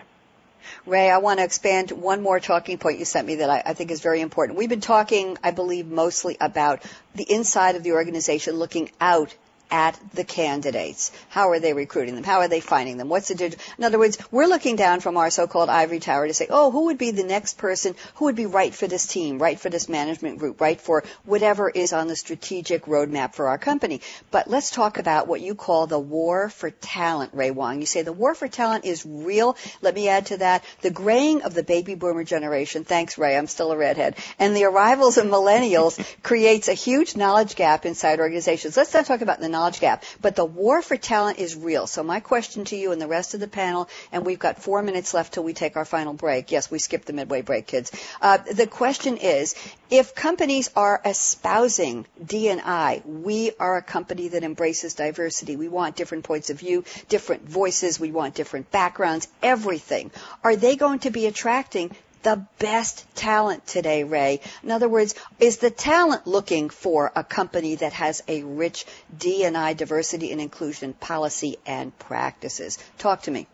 [0.84, 3.74] Ray, I want to expand one more talking point you sent me that I, I,
[3.74, 4.58] think is very important.
[4.58, 6.82] We've been talking, I believe, mostly about
[7.14, 9.32] the inside of the organization looking out
[9.70, 11.12] at the candidates.
[11.28, 12.24] How are they recruiting them?
[12.24, 13.08] How are they finding them?
[13.08, 13.64] What's the digital?
[13.78, 16.86] In other words, we're looking down from our so-called ivory tower to say, oh, who
[16.86, 19.88] would be the next person who would be right for this team, right for this
[19.88, 24.00] management group, right for whatever is on the strategic roadmap for our company.
[24.30, 27.80] But let's talk about what you call the war for talent, Ray Wang.
[27.80, 29.56] You say the war for talent is real.
[29.82, 32.84] Let me add to that the graying of the baby boomer generation.
[32.84, 33.36] Thanks, Ray.
[33.36, 34.16] I'm still a redhead.
[34.38, 38.76] And the arrivals of millennials creates a huge knowledge gap inside organizations.
[38.76, 40.04] Let's not talk about the knowledge gap.
[40.20, 41.86] But the war for talent is real.
[41.86, 44.82] So my question to you and the rest of the panel, and we've got four
[44.82, 46.52] minutes left till we take our final break.
[46.52, 47.90] Yes, we skipped the midway break, kids.
[48.20, 49.54] Uh, the question is,
[49.90, 55.56] if companies are espousing D&I, we are a company that embraces diversity.
[55.56, 58.00] We want different points of view, different voices.
[58.00, 60.10] We want different backgrounds, everything.
[60.44, 64.40] Are they going to be attracting the best talent today, Ray?
[64.62, 68.84] In other words, is the talent looking for a company that has a rich
[69.16, 72.78] D&I diversity and inclusion policy and practices?
[72.98, 73.46] Talk to me.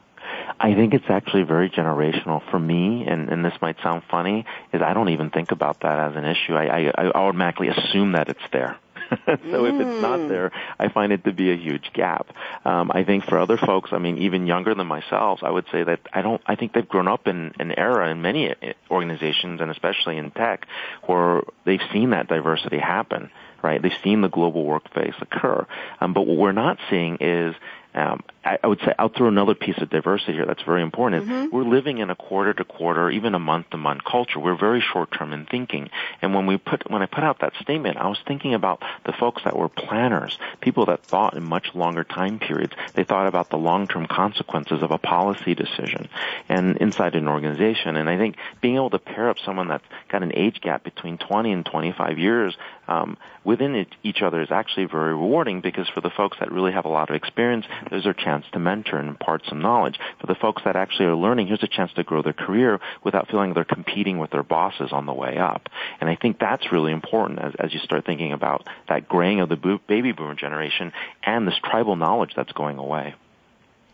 [0.61, 4.81] I think it's actually very generational for me, and, and this might sound funny, is
[4.81, 6.55] I don't even think about that as an issue.
[6.55, 8.77] I, I, I automatically assume that it's there.
[9.27, 9.75] so mm.
[9.75, 10.29] if it's not mm.
[10.29, 12.29] there, I find it to be a huge gap.
[12.65, 15.85] Um, I think for other folks, I mean, even younger than myself, I would say
[15.85, 16.41] that I don't.
[16.47, 20.31] I think they've grown up in an era in many eh, organizations, and especially in
[20.31, 20.67] tech,
[21.07, 23.31] where they've seen that diversity happen
[23.63, 23.81] right?
[23.81, 25.65] They've seen the global workplace occur.
[26.01, 27.55] Um, but what we're not seeing is
[27.95, 31.27] um, I, I, would say I'll throw another piece of diversity here that's very important.
[31.27, 31.55] Mm-hmm.
[31.55, 34.41] We're living in a quarter to quarter, even a month to month culture.
[34.41, 35.91] We're very short term in thinking.
[36.21, 39.13] And when we put when I put out that statement, I was thinking about the
[39.13, 42.73] folks that were planners, people that thought in much longer time periods.
[42.95, 46.09] They thought about the long term consequences of a policy decision
[46.49, 47.97] and inside an organization.
[47.97, 51.19] And I think being able to pair up someone that's got an age gap between
[51.19, 52.57] 20 and 25 years
[52.89, 56.73] um, within it, each other is actually very rewarding because for the folks that really
[56.73, 59.99] have a lot of experience, there's a chance to mentor and impart some knowledge.
[60.21, 63.29] For the folks that actually are learning, here's a chance to grow their career without
[63.29, 65.69] feeling they're competing with their bosses on the way up.
[66.01, 69.49] And I think that's really important as, as you start thinking about that graying of
[69.49, 73.15] the bo- baby boomer generation and this tribal knowledge that's going away.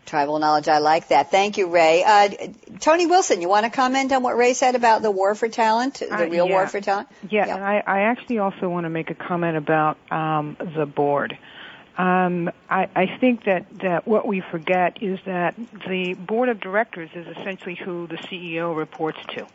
[0.05, 1.29] Tribal knowledge, I like that.
[1.29, 2.03] Thank you, Ray.
[2.03, 2.29] Uh,
[2.79, 5.95] Toni Wilson, you want to comment on what Ray said about the war for talent,
[5.95, 6.53] the uh, real yeah.
[6.53, 7.09] war for talent?
[7.29, 11.37] Yeah, and I, I, actually also want to make a comment about um, the board.
[11.99, 15.53] Um, I, I, think that, that what we forget is that
[15.85, 19.45] the board of directors is essentially who the CEO reports to,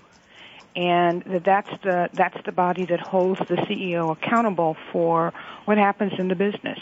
[0.76, 5.32] and that that's the that's the body that holds the CEO accountable for
[5.64, 6.78] what happens in the business.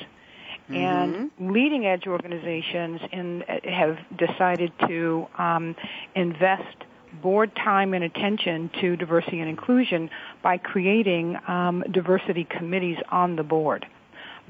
[0.68, 0.74] Mm-hmm.
[0.74, 5.76] And leading edge organizations in, have decided to um,
[6.16, 6.76] invest
[7.22, 10.10] board time and attention to diversity and inclusion
[10.42, 13.86] by creating um, diversity committees on the board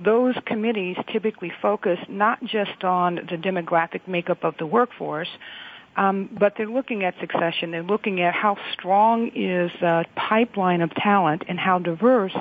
[0.04, 5.28] those committees typically focus not just on the demographic makeup of the workforce,
[5.96, 7.70] um, but they're looking at succession.
[7.70, 12.34] They're looking at how strong is the pipeline of talent and how diverse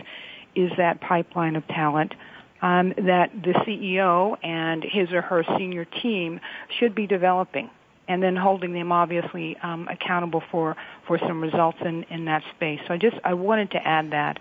[0.56, 2.14] is that pipeline of talent
[2.62, 6.40] um, that the CEO and his or her senior team
[6.80, 7.70] should be developing
[8.08, 10.76] and then holding them obviously um, accountable for,
[11.08, 12.80] for some results in, in that space.
[12.88, 14.40] So I just I wanted to add that.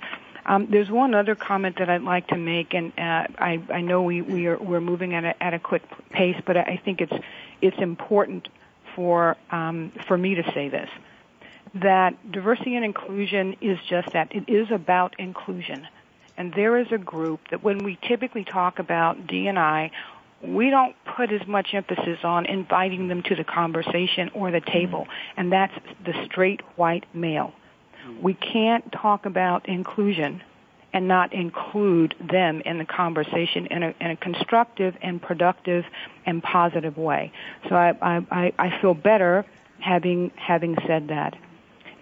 [0.51, 4.03] Um, there's one other comment that I'd like to make, and uh, I, I know
[4.03, 7.13] we, we are we're moving at a, at a quick pace, but I think it's
[7.63, 8.49] it's important
[8.97, 10.91] for um, for me to say this
[11.77, 14.35] that diversity and inclusion is just that.
[14.35, 15.87] It is about inclusion,
[16.37, 19.93] and there is a group that when we typically talk about D&I,
[20.43, 25.07] we don't put as much emphasis on inviting them to the conversation or the table,
[25.37, 25.75] and that's
[26.05, 27.53] the straight white male.
[28.21, 30.43] We can't talk about inclusion
[30.93, 35.85] and not include them in the conversation in a, in a constructive and productive
[36.27, 37.33] and positive way.
[37.69, 37.95] So I,
[38.31, 39.45] I, I feel better
[39.79, 41.37] having having said that.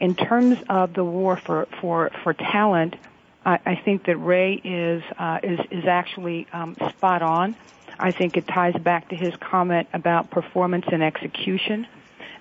[0.01, 2.96] In terms of the war for for for talent,
[3.44, 7.57] I, I think that Ray is uh, is is actually um, spot on.
[7.99, 11.86] I think it ties back to his comment about performance and execution.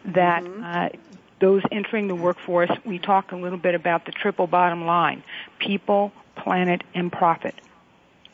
[0.06, 0.64] That mm-hmm.
[0.64, 0.90] uh,
[1.40, 5.24] those entering the workforce, we talk a little bit about the triple bottom line
[5.60, 7.56] people, planet, and profit.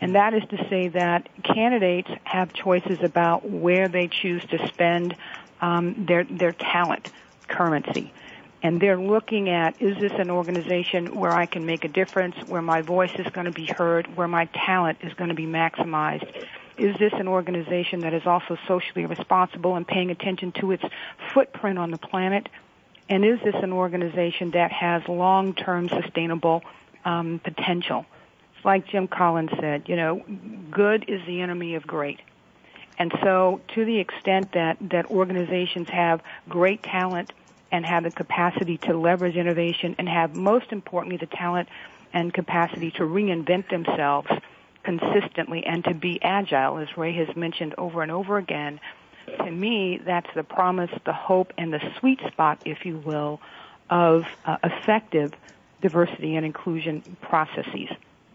[0.02, 5.16] And that is to say that candidates have choices about where they choose to spend
[5.62, 7.10] um, their, their talent
[7.48, 8.12] currency.
[8.62, 12.62] And they're looking at is this an organization where I can make a difference, where
[12.62, 16.28] my voice is going to be heard, where my talent is going to be maximized?
[16.78, 20.84] Is this an organization that is also socially responsible and paying attention to its
[21.34, 22.50] footprint on the planet?
[23.10, 26.64] And is this an organization that has long-term sustainable
[27.06, 28.06] um, potential?
[28.56, 30.24] It's like Jim Collins said, you know,
[30.72, 32.20] good is the enemy of great.
[32.98, 37.34] And so to the extent that, that organizations have great talent
[37.72, 41.70] and have the capacity to leverage innovation and have most importantly the talent
[42.14, 44.30] and capacity to reinvent themselves
[44.84, 48.80] consistently and to be agile, as Ray has mentioned over and over again,
[49.38, 53.42] to me, that's the promise, the hope, and the sweet spot, if you will,
[53.90, 55.34] of uh, effective
[55.82, 57.90] diversity and inclusion processes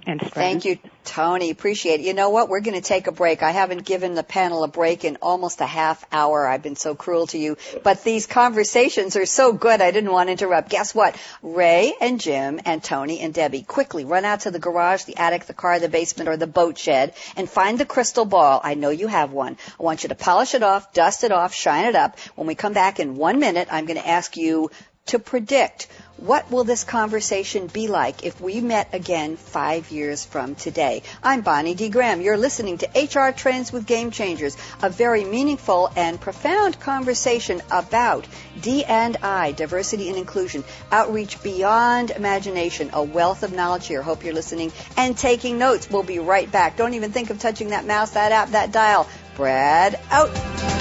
[0.09, 1.51] and Thank you, Toni.
[1.51, 2.07] Appreciate it.
[2.07, 2.49] You know what?
[2.49, 3.43] We're going to take a break.
[3.43, 6.49] I haven't given the panel a break in almost a half hour.
[6.49, 7.59] I've been so cruel to you.
[7.85, 10.71] But these conversations are so good, I didn't want to interrupt.
[10.71, 11.15] Guess what?
[11.43, 15.45] Ray and Jim and Toni and Debbie, quickly run out to the garage, the attic,
[15.45, 18.63] the car, the basement, or the boat shed and find the crystal ball.
[18.65, 19.59] I know you have one.
[19.79, 22.19] I want you to polish it off, dust it off, shine it up.
[22.35, 24.71] When we come back in one minute, I'm going to ask you
[25.09, 25.89] to predict
[26.19, 31.03] what will this conversation be like if we met again five years from today?
[31.23, 31.89] I'm Bonnie D.
[31.89, 32.21] Graham.
[32.21, 38.27] You're listening to HR Trends with Game Changers, a very meaningful and profound conversation about
[38.61, 44.03] D&I, diversity and inclusion, outreach beyond imagination, a wealth of knowledge here.
[44.03, 45.89] Hope you're listening and taking notes.
[45.89, 46.77] We'll be right back.
[46.77, 49.09] Don't even think of touching that mouse, that app, that dial.
[49.37, 50.78] Brad out.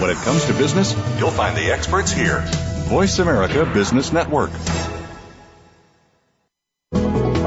[0.00, 2.40] When it comes to business, you'll find the experts here.
[2.88, 4.50] Voice America Business Network.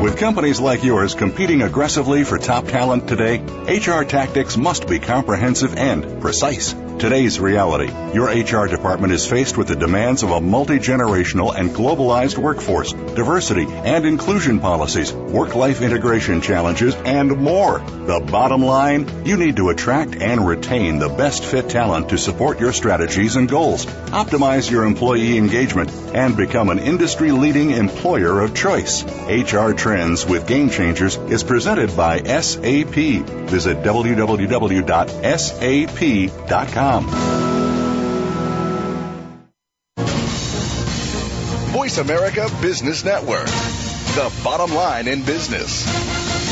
[0.03, 5.75] With companies like yours competing aggressively for top talent today, HR tactics must be comprehensive
[5.77, 6.75] and precise.
[7.03, 7.91] Today's reality.
[8.13, 13.65] Your HR department is faced with the demands of a multi-generational and globalized workforce, diversity
[13.65, 17.79] and inclusion policies, work-life integration challenges, and more.
[17.79, 22.61] The bottom line, you need to attract and retain the best fit talent to support
[22.61, 29.03] your strategies and goals, optimize your employee engagement, and become an industry-leading employer of choice.
[29.27, 32.95] HR Trends with Game Changers is presented by SAP.
[32.95, 34.33] Visit www.sap.com.
[41.73, 46.42] Voice America Business Network, the bottom line in business.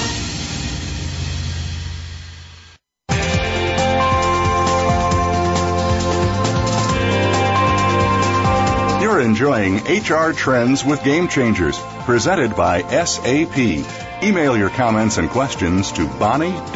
[9.22, 13.58] Enjoying HR Trends with Game Changers, presented by SAP.
[14.24, 16.72] Email your comments and questions to bonnie.d.graham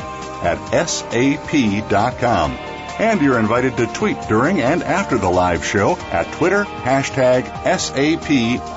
[0.00, 2.52] at sap.com.
[2.98, 8.68] And you're invited to tweet during and after the live show at Twitter, hashtag SAPRADIO.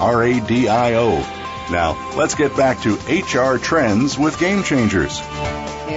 [1.72, 5.22] Now, let's get back to HR Trends with Game Changers.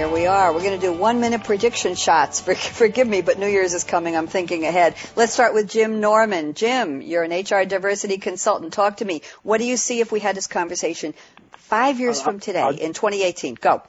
[0.01, 0.51] Here we are.
[0.51, 2.41] We're going to do one minute prediction shots.
[2.45, 4.17] For, forgive me, but New Year's is coming.
[4.17, 4.95] I'm thinking ahead.
[5.15, 6.55] Let's start with Jim Norman.
[6.55, 8.73] Jim, you're an HR diversity consultant.
[8.73, 9.21] Talk to me.
[9.43, 11.13] What do you see if we had this conversation
[11.51, 13.53] five years uh, from today uh, in 2018?
[13.61, 13.83] Go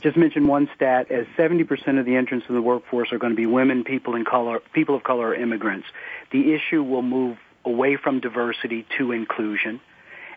[0.00, 3.36] just mention one stat as 70% of the entrants in the workforce are going to
[3.36, 5.86] be women, people in color, people of color, or immigrants.
[6.32, 9.82] The issue will move away from diversity to inclusion.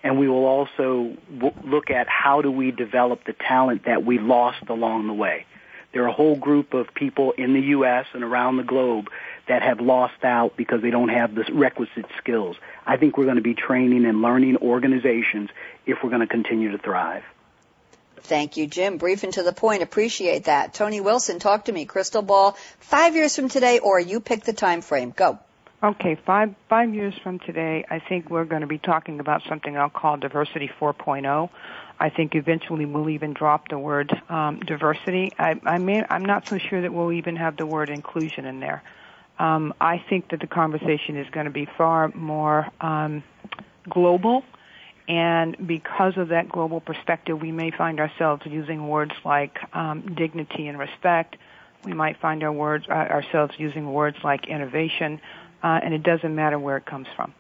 [0.04, 4.18] And we will also w- look at how do we develop the talent that we
[4.18, 5.46] lost along the way.
[5.94, 8.06] There are a whole group of people in the U.S.
[8.14, 9.10] and around the globe
[9.48, 12.56] that have lost out because they don't have the requisite skills.
[12.86, 15.50] I think we're going to be training and learning organizations
[15.86, 17.24] if we're going to continue to thrive.
[18.24, 18.98] Thank you, Jim.
[18.98, 19.84] Brief and to the point.
[19.84, 20.74] Appreciate that.
[20.74, 21.86] Toni Wilson, talk to me.
[21.86, 25.12] Crystal ball, five years from today, or you pick the time frame.
[25.12, 25.40] Go.
[25.84, 29.76] Okay, five five years from today, I think we're going to be talking about something
[29.76, 31.50] I'll call diversity 4.0.
[32.00, 35.32] I think eventually we'll even drop the word um, diversity.
[35.40, 38.60] I, I may, I'm not so sure that we'll even have the word inclusion in
[38.60, 38.84] there.
[39.40, 43.24] Um, I think that the conversation is going to be far more um,
[43.90, 44.44] global
[45.08, 50.68] and because of that global perspective, we may find ourselves using words like um, dignity
[50.68, 51.38] and respect.
[51.84, 55.20] We might find our words, uh, ourselves using words like innovation,
[55.64, 57.34] uh, and it doesn't matter where it comes from.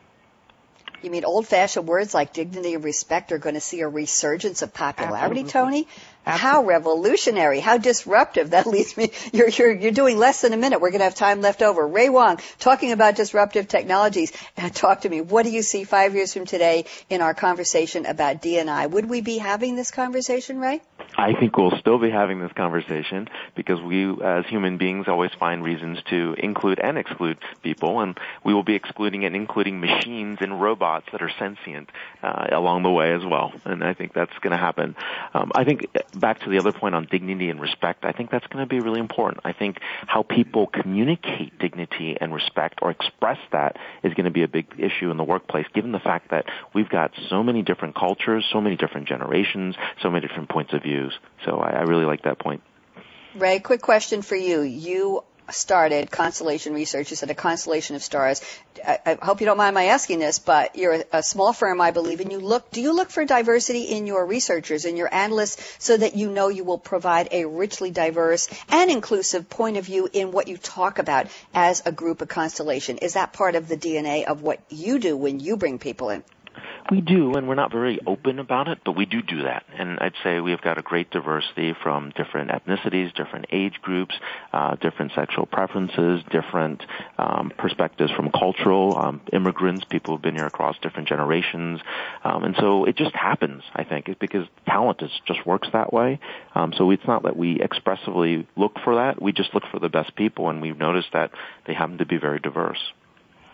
[1.02, 4.72] You mean old-fashioned words like dignity and respect are going to see a resurgence of
[4.72, 5.52] popularity, Absolutely.
[5.52, 5.88] Toni?
[6.28, 6.42] Absolutely.
[6.50, 8.52] How revolutionary, how disruptive.
[8.52, 10.80] That leaves me, you're, you're, you're doing less than a minute.
[10.80, 11.88] We're going to have time left over.
[11.88, 14.32] Ray Wang, talking about disruptive technologies.
[14.56, 15.22] Uh, talk to me.
[15.22, 18.86] What do you see five years from today in our conversation about D&I?
[18.86, 20.82] Would we be having this conversation, Ray?
[21.18, 25.64] I think we'll still be having this conversation because we, as human beings, always find
[25.64, 30.62] reasons to include and exclude people, and we will be excluding and including machines and
[30.62, 31.89] robots that are sentient
[32.24, 33.54] uh, along the way as well.
[33.66, 34.95] And I think that's going to happen.
[35.34, 38.47] Um, I think back to the other point on dignity and respect, I think that's
[38.47, 39.41] going to be really important.
[39.43, 44.43] I think how people communicate dignity and respect or express that is going to be
[44.43, 47.95] a big issue in the workplace, given the fact that we've got so many different
[47.95, 50.86] cultures, so many different generations, so many different points of
[51.46, 52.62] So I, I really like that point.
[53.36, 54.62] Ray, quick question for you.
[54.62, 57.10] You started Constellation Research.
[57.10, 58.42] You said a constellation of stars.
[58.86, 61.82] I, I, hope you don't mind my asking this, but you're a, a, small firm,
[61.82, 62.72] I believe, and you look.
[62.72, 66.50] Do you look for diversity in your researchers and your analysts so that you know
[66.50, 71.00] you will provide a richly diverse and inclusive point of view in what you talk
[71.00, 72.98] about as a group of Constellation?
[72.98, 76.24] Is that part of the DNA of what you do when you bring people in?
[76.92, 79.64] We do, and we're not very open about it, but we do do that.
[79.78, 84.14] And I'd say we've got a great diversity from different ethnicities, different age groups,
[84.52, 86.84] uh, different sexual preferences, different
[87.18, 91.80] um, perspectives from cultural um, immigrants, people who've been here across different generations.
[92.26, 95.94] Um, and so it just happens, I think, it's because talent is, just works that
[95.94, 96.20] way.
[96.56, 99.22] Um, so it's not that we expressively look for that.
[99.22, 101.32] We just look for the best people, and we've noticed that
[101.66, 102.92] they happen to be very diverse.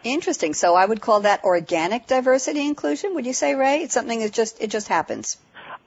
[0.04, 0.54] Interesting.
[0.54, 3.16] So I would call that organic diversity inclusion.
[3.16, 3.82] Would you say, Ray?
[3.84, 5.38] It's something that just it just happens.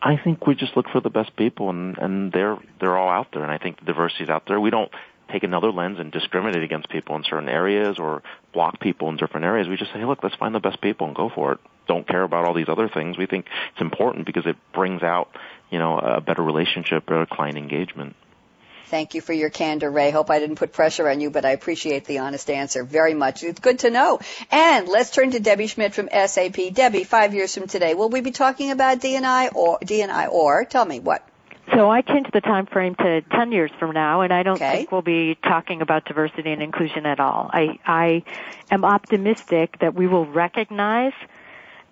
[0.02, 3.28] I think we just look for the best people, and and they're they're all out
[3.32, 4.60] there, and I think the diversity is out there.
[4.60, 4.90] We don't
[5.30, 9.46] take another lens and discriminate against people in certain areas or block people in different
[9.46, 9.68] areas.
[9.68, 11.60] We just say, look, let's find the best people and go for it.
[11.86, 13.16] Don't care about all these other things.
[13.16, 15.28] We think it's important because it brings out,
[15.70, 18.16] you know, a better relationship or client engagement.
[18.90, 20.10] Thank you for your candor, Ray.
[20.10, 23.44] Hope I didn't put pressure on you, but I appreciate the honest answer very much.
[23.44, 24.18] It's good to know.
[24.50, 26.56] And let's turn to Debbie Schmidt from SAP.
[26.74, 30.84] Debbie, five years from today, will we be talking about DNI or DNI or tell
[30.84, 31.24] me what?
[31.72, 34.78] So I changed the time frame to 10 years from now, and I don't Okay.
[34.78, 37.48] think we'll be talking about diversity and inclusion at all.
[37.52, 38.24] I, I
[38.72, 41.12] am optimistic that we will recognize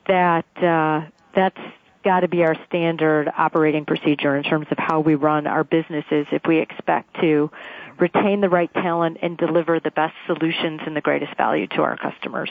[0.09, 1.61] that uh, that's
[2.05, 6.26] got to be our standard operating procedure in terms of how we run our businesses
[6.32, 7.51] if we expect to
[7.99, 11.96] retain the right talent and deliver the best solutions and the greatest value to our
[11.96, 12.51] customers.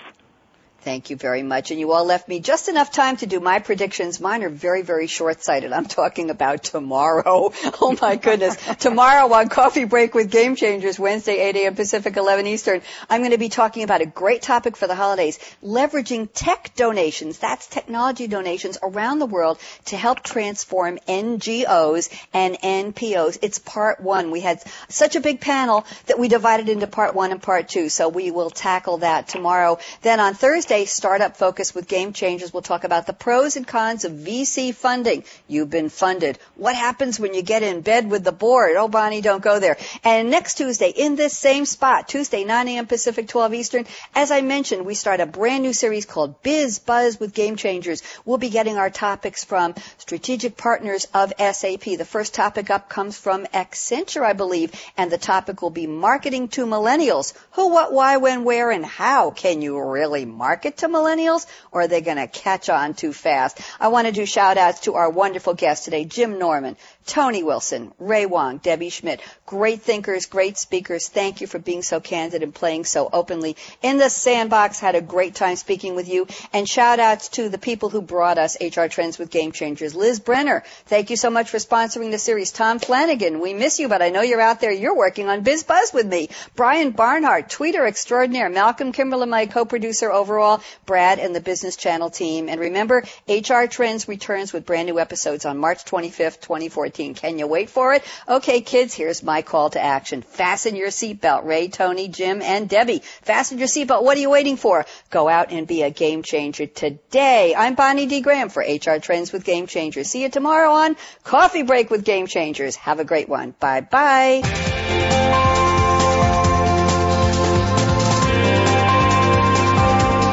[0.87, 1.69] Thank you very much.
[1.69, 4.21] And you all left me just enough time to do my predictions.
[4.21, 5.73] Mine are very, very short-sighted.
[5.73, 7.51] I'm talking about tomorrow.
[7.79, 8.55] Oh my goodness.
[8.77, 11.75] tomorrow on Coffee Break with Game Changers, Wednesday, 8 a.m.
[11.75, 15.37] Pacific, 11 Eastern, I'm going to be talking about a great topic for the holidays,
[15.63, 17.37] leveraging tech donations.
[17.37, 23.37] That's technology donations around the world to help transform NGOs and NPOs.
[23.41, 24.31] It's part one.
[24.31, 27.89] We had such a big panel that we divided into part one and part two.
[27.89, 29.79] So we will tackle that tomorrow.
[30.01, 34.05] Then on Thursday, Startup Focus with Game Changers, we'll talk about the pros and cons
[34.05, 35.23] of VC funding.
[35.47, 36.37] You've been funded.
[36.55, 38.75] What happens when you get in bed with the board?
[38.75, 39.77] Oh, Bonnie, don't go there.
[40.03, 42.85] And next Tuesday, in this same spot, Tuesday, 9 a.m.
[42.87, 47.19] Pacific, 12 Eastern, as I mentioned, we start a brand new series called Biz Buzz
[47.19, 48.03] with Game Changers.
[48.25, 51.83] We'll be getting our topics from strategic partners of SAP.
[51.83, 56.49] The first topic up comes from Accenture, I believe, and the topic will be marketing
[56.49, 57.33] to millennials.
[57.51, 61.87] Who, what, why, when, where, and how can you really market to millennials, or are
[61.87, 63.61] they going to catch on too fast?
[63.79, 66.75] I want to do shout outs to our wonderful guests today, Jim Norman,
[67.07, 69.21] Toni Wilson, Ray Wang, Debbie Schmidt.
[69.45, 71.07] Great thinkers, great speakers.
[71.07, 74.77] Thank you for being so candid and playing so openly in the sandbox.
[74.77, 76.27] Had a great time speaking with you.
[76.51, 79.95] And shout outs to the people who brought us HR Trends with Game Changers.
[79.95, 82.51] Liz Brenner, thank you so much for sponsoring the series.
[82.51, 84.71] Tom Flanagan, we miss you, but I know you're out there.
[84.71, 86.27] You're working on Biz Buzz with me.
[86.55, 88.49] Brian Barnhart, tweeter extraordinaire.
[88.49, 90.61] Malcolm Kimberlin, my co-producer overall.
[90.85, 92.49] Brad and the Business Channel team.
[92.49, 96.96] And remember, HR Trends returns with brand new episodes on March 25th, 2014.
[96.97, 98.03] Can you wait for it?
[98.27, 100.23] Okay, kids, here's my call to action.
[100.23, 101.45] Fasten your seatbelt.
[101.45, 102.99] Ray, Toni, Jim, and Debbie.
[103.21, 104.03] Fasten your seatbelt.
[104.03, 104.85] What are you waiting for?
[105.11, 107.53] Go out and be a game changer today.
[107.55, 108.21] I'm Bonnie D.
[108.21, 110.09] Graham for HR Trends with Game Changers.
[110.09, 112.75] See you tomorrow on Coffee Break with Game Changers.
[112.77, 113.53] Have a great one.
[113.59, 114.41] Bye bye.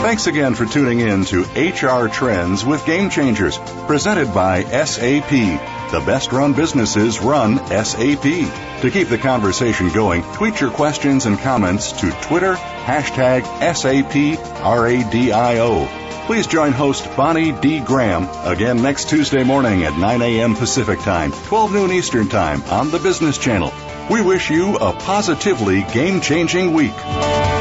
[0.05, 5.84] Thanks again for tuning in to HR Trends with Game Changers, presented by SAP.
[5.95, 8.25] The best run businesses run SAP.
[8.25, 14.27] To keep the conversation going, tweet your questions and comments to Twitter, hashtag SAPRADIO.
[16.27, 17.79] Please join host Bonnie D.
[17.79, 20.57] Graham again next Tuesday morning at 9 a.m.
[20.57, 23.73] Pacific Time, 12 noon Eastern Time on the Business Channel.
[24.11, 27.54] We wish you a positively game changing week.